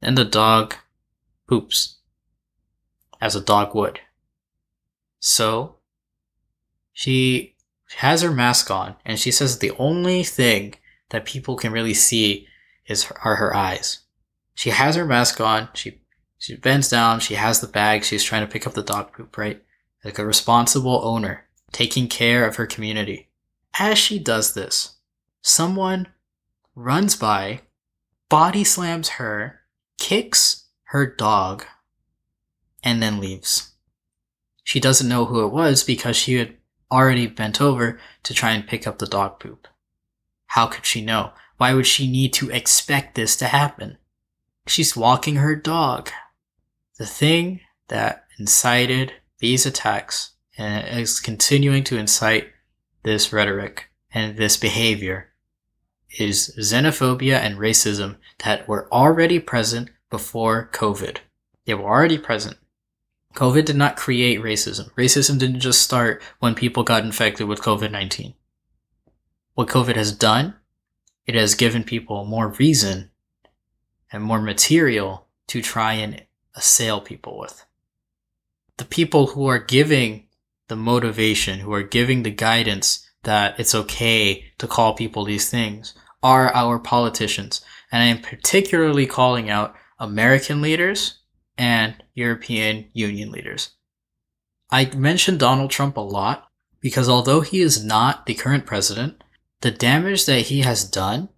and 0.00 0.16
the 0.16 0.24
dog 0.24 0.76
poops 1.48 1.96
as 3.20 3.34
a 3.34 3.40
dog 3.40 3.74
would. 3.74 4.00
So 5.18 5.76
she 6.92 7.54
has 7.96 8.22
her 8.22 8.30
mask 8.30 8.70
on 8.70 8.96
and 9.04 9.18
she 9.18 9.30
says 9.30 9.58
the 9.58 9.72
only 9.78 10.22
thing 10.22 10.74
that 11.10 11.24
people 11.24 11.56
can 11.56 11.72
really 11.72 11.94
see 11.94 12.46
is 12.86 13.04
her, 13.04 13.18
are 13.24 13.36
her 13.36 13.54
eyes. 13.54 14.00
She 14.54 14.70
has 14.70 14.96
her 14.96 15.04
mask 15.04 15.40
on. 15.40 15.68
She 15.74 16.00
she 16.38 16.56
bends 16.56 16.90
down. 16.90 17.20
She 17.20 17.34
has 17.34 17.60
the 17.60 17.66
bag. 17.66 18.04
She's 18.04 18.22
trying 18.22 18.46
to 18.46 18.52
pick 18.52 18.66
up 18.66 18.74
the 18.74 18.82
dog 18.82 19.12
poop, 19.12 19.38
right? 19.38 19.62
Like 20.04 20.18
a 20.18 20.26
responsible 20.26 21.00
owner 21.02 21.46
taking 21.72 22.06
care 22.06 22.46
of 22.46 22.56
her 22.56 22.66
community. 22.66 23.28
As 23.78 23.98
she 23.98 24.18
does 24.18 24.54
this, 24.54 24.96
someone 25.42 26.08
runs 26.74 27.16
by, 27.16 27.62
body 28.28 28.62
slams 28.62 29.10
her, 29.10 29.60
kicks 29.98 30.66
her 30.84 31.06
dog, 31.06 31.64
and 32.84 33.02
then 33.02 33.18
leaves. 33.18 33.72
She 34.62 34.78
doesn't 34.78 35.08
know 35.08 35.24
who 35.24 35.44
it 35.44 35.52
was 35.52 35.82
because 35.82 36.16
she 36.16 36.34
had 36.34 36.54
already 36.92 37.26
bent 37.26 37.60
over 37.60 37.98
to 38.22 38.34
try 38.34 38.52
and 38.52 38.66
pick 38.66 38.86
up 38.86 38.98
the 38.98 39.06
dog 39.06 39.40
poop. 39.40 39.66
How 40.48 40.66
could 40.66 40.86
she 40.86 41.04
know? 41.04 41.32
Why 41.56 41.74
would 41.74 41.86
she 41.86 42.10
need 42.10 42.32
to 42.34 42.50
expect 42.50 43.14
this 43.14 43.36
to 43.36 43.46
happen? 43.46 43.98
She's 44.66 44.96
walking 44.96 45.36
her 45.36 45.56
dog. 45.56 46.10
The 46.98 47.06
thing 47.06 47.60
that 47.88 48.26
incited 48.38 49.14
these 49.38 49.66
attacks 49.66 50.32
and 50.56 50.86
is 50.98 51.20
continuing 51.20 51.84
to 51.84 51.98
incite 51.98 52.48
this 53.02 53.32
rhetoric 53.32 53.90
and 54.12 54.36
this 54.36 54.56
behavior 54.56 55.30
is 56.18 56.54
xenophobia 56.58 57.38
and 57.38 57.58
racism 57.58 58.16
that 58.44 58.68
were 58.68 58.92
already 58.92 59.40
present 59.40 59.90
before 60.10 60.70
COVID. 60.72 61.18
They 61.66 61.74
were 61.74 61.84
already 61.84 62.18
present. 62.18 62.56
COVID 63.34 63.64
did 63.64 63.76
not 63.76 63.96
create 63.96 64.40
racism. 64.40 64.92
Racism 64.94 65.38
didn't 65.38 65.60
just 65.60 65.82
start 65.82 66.22
when 66.38 66.54
people 66.54 66.82
got 66.84 67.04
infected 67.04 67.48
with 67.48 67.60
COVID 67.62 67.90
19. 67.90 68.34
What 69.54 69.68
COVID 69.68 69.96
has 69.96 70.12
done, 70.12 70.54
it 71.26 71.34
has 71.34 71.54
given 71.54 71.84
people 71.84 72.24
more 72.24 72.48
reason 72.58 73.10
and 74.12 74.22
more 74.22 74.40
material 74.40 75.26
to 75.48 75.60
try 75.62 75.94
and 75.94 76.24
assail 76.54 77.00
people 77.00 77.38
with. 77.38 77.64
the 78.76 78.84
people 78.84 79.28
who 79.28 79.46
are 79.46 79.58
giving 79.58 80.26
the 80.68 80.76
motivation, 80.76 81.60
who 81.60 81.72
are 81.72 81.82
giving 81.82 82.22
the 82.22 82.30
guidance 82.30 83.08
that 83.22 83.58
it's 83.58 83.74
okay 83.74 84.44
to 84.58 84.66
call 84.66 84.94
people 84.94 85.24
these 85.24 85.50
things 85.50 85.94
are 86.22 86.52
our 86.54 86.78
politicians. 86.78 87.60
And 87.92 88.02
I 88.02 88.06
am 88.06 88.20
particularly 88.20 89.06
calling 89.06 89.48
out 89.50 89.74
American 89.98 90.60
leaders 90.60 91.20
and 91.56 92.02
European 92.14 92.86
Union 92.92 93.30
leaders. 93.30 93.70
I 94.70 94.86
mentioned 94.94 95.38
Donald 95.38 95.70
Trump 95.70 95.96
a 95.96 96.00
lot 96.00 96.48
because 96.80 97.08
although 97.08 97.40
he 97.40 97.60
is 97.60 97.84
not 97.84 98.26
the 98.26 98.34
current 98.34 98.66
president, 98.66 99.22
the 99.60 99.70
damage 99.70 100.26
that 100.26 100.42
he 100.42 100.60
has 100.60 100.84
done 100.84 101.28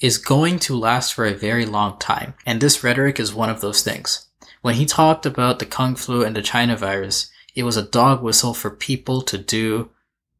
is 0.00 0.18
going 0.18 0.58
to 0.58 0.76
last 0.76 1.14
for 1.14 1.24
a 1.24 1.34
very 1.34 1.64
long 1.64 1.98
time. 1.98 2.34
And 2.44 2.60
this 2.60 2.82
rhetoric 2.82 3.20
is 3.20 3.32
one 3.32 3.48
of 3.48 3.60
those 3.60 3.82
things. 3.82 4.26
When 4.60 4.74
he 4.74 4.84
talked 4.84 5.24
about 5.24 5.58
the 5.58 5.66
Kung 5.66 5.94
flu 5.94 6.24
and 6.24 6.36
the 6.36 6.42
China 6.42 6.76
virus, 6.76 7.30
it 7.54 7.62
was 7.62 7.76
a 7.76 7.82
dog 7.82 8.22
whistle 8.22 8.54
for 8.54 8.70
people 8.70 9.22
to 9.22 9.38
do 9.38 9.90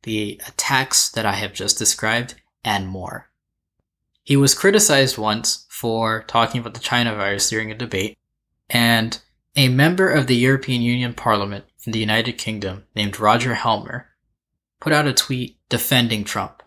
the 0.02 0.40
attacks 0.46 1.08
that 1.10 1.24
I 1.24 1.34
have 1.34 1.52
just 1.52 1.78
described 1.78 2.34
and 2.64 2.88
more. 2.88 3.30
He 4.24 4.36
was 4.36 4.54
criticized 4.54 5.18
once 5.18 5.66
for 5.68 6.24
talking 6.24 6.60
about 6.60 6.74
the 6.74 6.80
China 6.80 7.14
virus 7.14 7.50
during 7.50 7.70
a 7.70 7.76
debate, 7.76 8.16
and 8.72 9.20
a 9.54 9.68
member 9.68 10.08
of 10.08 10.26
the 10.26 10.36
European 10.36 10.82
Union 10.82 11.12
Parliament 11.12 11.66
in 11.84 11.92
the 11.92 11.98
United 11.98 12.38
Kingdom 12.38 12.84
named 12.96 13.20
Roger 13.20 13.54
Helmer 13.54 14.08
put 14.80 14.92
out 14.92 15.06
a 15.06 15.12
tweet 15.12 15.58
defending 15.68 16.24
Trump. 16.24 16.62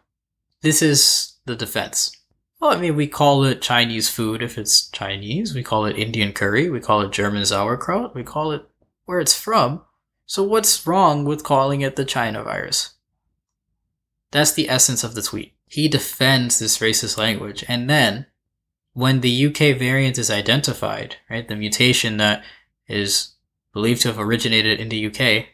This 0.61 0.81
is 0.81 1.33
the 1.45 1.55
defense. 1.55 2.15
Well, 2.61 2.71
I 2.71 2.77
mean, 2.77 2.95
we 2.95 3.07
call 3.07 3.43
it 3.43 3.61
Chinese 3.61 4.09
food 4.09 4.41
if 4.41 4.57
it's 4.57 4.89
Chinese. 4.89 5.53
We 5.53 5.63
call 5.63 5.85
it 5.85 5.97
Indian 5.97 6.31
curry. 6.31 6.69
We 6.69 6.79
call 6.79 7.01
it 7.01 7.11
German 7.11 7.45
sauerkraut. 7.45 8.15
We 8.15 8.23
call 8.23 8.51
it 8.51 8.63
where 9.05 9.19
it's 9.19 9.37
from. 9.37 9.81
So 10.25 10.43
what's 10.43 10.87
wrong 10.87 11.25
with 11.25 11.43
calling 11.43 11.81
it 11.81 11.95
the 11.95 12.05
China 12.05 12.43
virus? 12.43 12.93
That's 14.31 14.53
the 14.53 14.69
essence 14.69 15.03
of 15.03 15.15
the 15.15 15.21
tweet. 15.21 15.53
He 15.67 15.87
defends 15.87 16.59
this 16.59 16.79
racist 16.79 17.17
language. 17.17 17.65
And 17.67 17.89
then 17.89 18.27
when 18.95 19.19
the 19.19 19.47
UK 19.47 19.77
variant 19.77 20.17
is 20.17 20.31
identified, 20.31 21.17
right, 21.29 21.49
the 21.49 21.55
mutation 21.55 22.15
that 22.15 22.45
is 22.87 23.33
believed 23.73 24.01
to 24.01 24.07
have 24.07 24.17
originated 24.17 24.79
in 24.79 24.87
the 24.87 25.07
UK, 25.07 25.47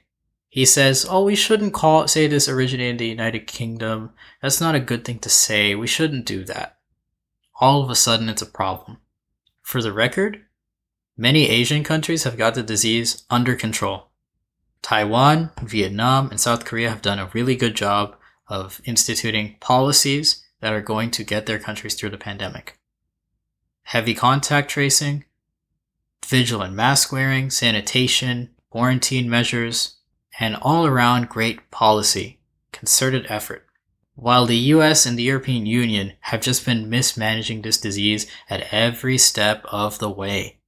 he 0.47 0.63
says, 0.63 1.07
"Oh, 1.09 1.23
we 1.23 1.35
shouldn't 1.35 1.73
call 1.73 2.07
say 2.07 2.27
this 2.27 2.47
originated 2.47 2.91
in 2.91 2.97
the 2.97 3.07
United 3.07 3.47
Kingdom. 3.47 4.11
That's 4.43 4.61
not 4.61 4.75
a 4.75 4.79
good 4.79 5.03
thing 5.03 5.17
to 5.19 5.29
say. 5.29 5.73
We 5.73 5.87
shouldn't 5.87 6.27
do 6.27 6.45
that." 6.45 6.77
All 7.59 7.81
of 7.83 7.89
a 7.89 7.95
sudden 7.95 8.29
it's 8.29 8.43
a 8.43 8.45
problem. 8.45 8.97
For 9.63 9.81
the 9.81 9.91
record, 9.91 10.45
many 11.17 11.49
Asian 11.49 11.83
countries 11.83 12.23
have 12.25 12.37
got 12.37 12.53
the 12.53 12.61
disease 12.61 13.23
under 13.31 13.55
control. 13.55 14.11
Taiwan, 14.83 15.49
Vietnam, 15.63 16.29
and 16.29 16.39
South 16.39 16.63
Korea 16.63 16.89
have 16.89 17.01
done 17.01 17.17
a 17.17 17.31
really 17.33 17.55
good 17.55 17.75
job 17.75 18.15
of 18.47 18.81
instituting 18.85 19.57
policies 19.59 20.45
that 20.59 20.73
are 20.73 20.81
going 20.81 21.09
to 21.09 21.23
get 21.23 21.47
their 21.47 21.59
countries 21.59 21.95
through 21.95 22.11
the 22.11 22.19
pandemic. 22.19 22.77
Heavy 23.83 24.13
contact 24.13 24.69
tracing, 24.69 25.25
vigilant 26.25 26.73
mask 26.73 27.11
wearing, 27.11 27.49
sanitation, 27.49 28.49
quarantine 28.69 29.29
measures, 29.29 29.97
and 30.39 30.55
all 30.55 30.85
around 30.85 31.29
great 31.29 31.69
policy, 31.71 32.39
concerted 32.71 33.25
effort. 33.29 33.67
While 34.15 34.45
the 34.45 34.57
US 34.75 35.05
and 35.05 35.17
the 35.17 35.23
European 35.23 35.65
Union 35.65 36.13
have 36.21 36.41
just 36.41 36.65
been 36.65 36.89
mismanaging 36.89 37.61
this 37.61 37.79
disease 37.79 38.27
at 38.49 38.67
every 38.71 39.17
step 39.17 39.65
of 39.71 39.99
the 39.99 40.09
way. 40.09 40.59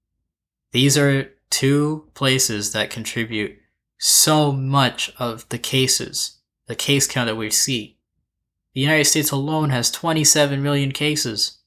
These 0.72 0.98
are 0.98 1.32
two 1.50 2.10
places 2.14 2.74
that 2.74 2.90
contribute 2.90 3.58
so 4.00 4.52
much 4.52 5.14
of 5.18 5.48
the 5.50 5.58
cases, 5.58 6.40
the 6.68 6.76
case 6.76 7.08
count 7.08 7.28
that 7.28 7.36
we 7.36 7.50
see. 7.50 7.98
The 8.74 8.82
United 8.82 9.06
States 9.06 9.32
alone 9.32 9.70
has 9.70 9.92
27 9.92 10.62
million 10.62 10.92
cases 10.92 11.60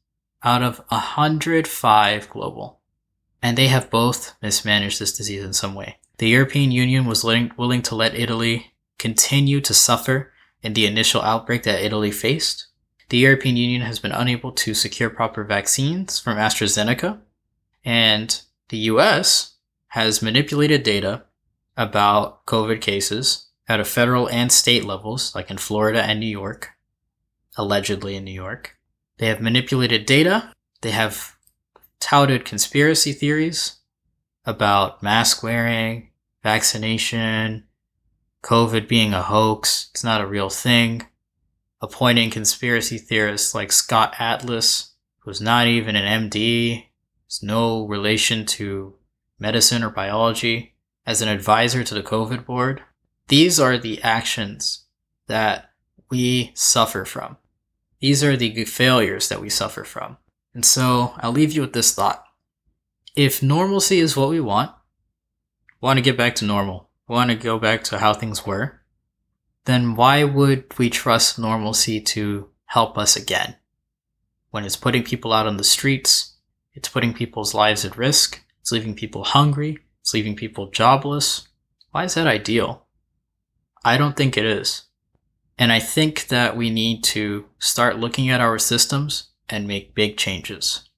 out 0.47 0.63
of 0.63 0.81
105 0.89 2.31
global. 2.31 2.81
And 3.43 3.59
they 3.59 3.67
have 3.67 3.91
both 3.91 4.35
mismanaged 4.41 5.01
this 5.01 5.15
disease 5.15 5.45
in 5.45 5.53
some 5.53 5.75
way. 5.75 5.99
The 6.19 6.29
European 6.29 6.71
Union 6.71 7.05
was 7.05 7.25
willing 7.25 7.83
to 7.83 7.95
let 7.95 8.15
Italy 8.15 8.73
continue 8.99 9.61
to 9.61 9.75
suffer 9.75 10.33
in 10.63 10.73
the 10.73 10.87
initial 10.87 11.21
outbreak 11.21 11.65
that 11.65 11.85
Italy 11.85 12.11
faced. 12.11 12.69
The 13.09 13.19
European 13.19 13.57
Union 13.57 13.83
has 13.83 13.99
been 13.99 14.13
unable 14.13 14.53
to 14.53 14.73
secure 14.73 15.11
proper 15.11 15.45
vaccines 15.45 16.19
from 16.19 16.39
AstraZeneca. 16.39 17.19
And 17.85 18.41
the 18.69 18.79
US 18.79 19.57
has 19.89 20.23
manipulated 20.23 20.83
data 20.83 21.25
about 21.77 22.47
COVID 22.47 22.81
cases 22.81 23.49
at 23.69 23.81
a 23.81 23.85
federal 23.85 24.29
and 24.29 24.51
state 24.51 24.85
levels, 24.85 25.35
like 25.35 25.51
in 25.51 25.59
Florida 25.59 26.03
and 26.03 26.21
New 26.21 26.27
York, 26.27 26.71
allegedly 27.57 28.15
in 28.15 28.25
New 28.25 28.33
York. 28.33 28.76
They 29.19 29.27
have 29.27 29.41
manipulated 29.41 30.07
data. 30.07 30.53
They 30.83 30.91
have 30.91 31.37
touted 32.01 32.45
conspiracy 32.45 33.13
theories 33.13 33.77
about 34.45 35.03
mask 35.03 35.43
wearing, 35.43 36.11
vaccination, 36.43 37.65
COVID 38.43 38.87
being 38.87 39.13
a 39.13 39.23
hoax, 39.23 39.89
it's 39.91 40.05
not 40.05 40.21
a 40.21 40.27
real 40.27 40.51
thing, 40.51 41.07
appointing 41.81 42.31
conspiracy 42.31 42.97
theorists 42.97 43.55
like 43.55 43.73
Scott 43.73 44.15
Atlas, 44.21 44.93
who's 45.21 45.41
not 45.41 45.67
even 45.67 45.97
an 45.97 46.31
MD, 46.31 46.85
has 47.27 47.43
no 47.43 47.85
relation 47.87 48.47
to 48.47 48.95
medicine 49.39 49.83
or 49.83 49.91
biology 49.91 50.75
as 51.05 51.21
an 51.21 51.29
advisor 51.29 51.83
to 51.83 51.95
the 51.95 52.03
COVID 52.03 52.47
board. 52.47 52.83
These 53.29 53.59
are 53.59 53.77
the 53.77 54.01
actions 54.03 54.85
that 55.27 55.71
we 56.09 56.53
suffer 56.55 57.05
from. 57.05 57.37
These 58.01 58.23
are 58.23 58.37
the 58.37 58.65
failures 58.65 59.29
that 59.29 59.41
we 59.41 59.49
suffer 59.49 59.85
from. 59.85 60.19
And 60.55 60.65
so 60.65 61.15
I'll 61.19 61.33
leave 61.33 61.53
you 61.53 61.63
with 61.63 61.73
this 61.73 61.95
thought. 61.95 62.25
If 63.15 63.43
normalcy 63.43 63.99
is 63.99 64.17
what 64.17 64.29
we 64.29 64.41
want, 64.41 64.73
want 65.81 65.99
to 65.99 66.03
get 66.03 66.17
back 66.17 66.35
to 66.37 66.45
normal, 66.45 66.91
want 67.09 67.31
to 67.31 67.37
go 67.37 67.59
back 67.59 67.85
to 67.85 67.99
how 67.99 68.13
things 68.13 68.47
were, 68.47 68.81
then 69.65 69.95
why 69.95 70.25
would 70.25 70.79
we 70.79 70.91
trust 70.91 71.39
normalcy 71.39 72.01
to 72.01 72.49
help 72.67 72.97
us 72.99 73.17
again? 73.17 73.57
When 74.51 74.65
it's 74.65 74.77
putting 74.77 75.03
people 75.03 75.33
out 75.33 75.47
on 75.47 75.57
the 75.57 75.65
streets, 75.65 76.37
it's 76.75 76.89
putting 76.89 77.13
people's 77.13 77.55
lives 77.55 77.85
at 77.85 77.97
risk, 77.97 78.43
it's 78.61 78.73
leaving 78.73 78.95
people 78.95 79.25
hungry, 79.25 79.79
it's 80.01 80.15
leaving 80.15 80.37
people 80.37 80.71
jobless. 80.71 81.49
Why 81.91 82.05
is 82.05 82.15
that 82.15 82.27
ideal? 82.27 82.87
I 83.85 83.97
don't 83.97 84.17
think 84.17 84.37
it 84.37 84.45
is. 84.45 84.86
And 85.59 85.73
I 85.73 85.81
think 85.81 86.29
that 86.29 86.57
we 86.57 86.71
need 86.71 87.03
to 87.05 87.47
start 87.59 87.99
looking 87.99 88.29
at 88.29 88.41
our 88.41 88.59
systems 88.59 89.29
and 89.49 89.67
make 89.67 89.95
big 89.95 90.17
changes. 90.17 90.89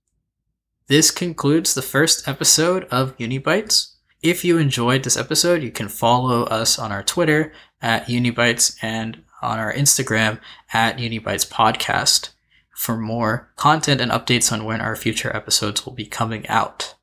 This 0.89 1.11
concludes 1.11 1.75
the 1.75 1.83
first 1.83 2.27
episode 2.27 2.85
of 2.85 3.17
Unibytes. 3.19 3.95
If 4.23 4.45
you 4.45 4.59
enjoyed 4.59 5.05
this 5.05 5.17
episode, 5.17 5.63
you 5.63 5.71
can 5.71 5.89
follow 5.89 6.45
us 6.45 6.79
on 6.79 6.91
our 6.91 7.03
Twitter 7.03 7.53
at 7.81 8.07
Unibytes 8.07 8.77
and 8.83 9.23
on 9.43 9.59
our 9.59 9.73
Instagram 9.73 10.41
at 10.73 10.97
Unibytes 10.97 11.49
Podcast 11.49 12.31
for 12.75 12.97
more 12.97 13.53
content 13.57 14.01
and 14.01 14.11
updates 14.11 14.51
on 14.53 14.65
when 14.65 14.81
our 14.81 14.97
future 14.97 15.35
episodes 15.37 15.85
will 15.85 15.93
be 15.93 16.07
coming 16.07 16.49
out. 16.49 16.95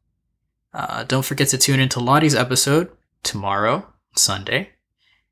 Uh, 0.73 1.03
don't 1.03 1.25
forget 1.25 1.47
to 1.49 1.57
tune 1.57 1.79
into 1.79 1.99
Lottie's 1.99 2.35
episode 2.35 2.91
tomorrow, 3.23 3.93
Sunday. 4.15 4.71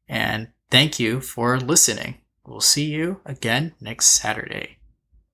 And 0.08 0.50
thank 0.74 1.00
you 1.00 1.22
for 1.22 1.60
listening. 1.60 2.16
We'll 2.48 2.60
see 2.60 2.86
you 2.86 3.22
again 3.28 3.76
next 3.80 4.08
Saturday. 4.08 4.80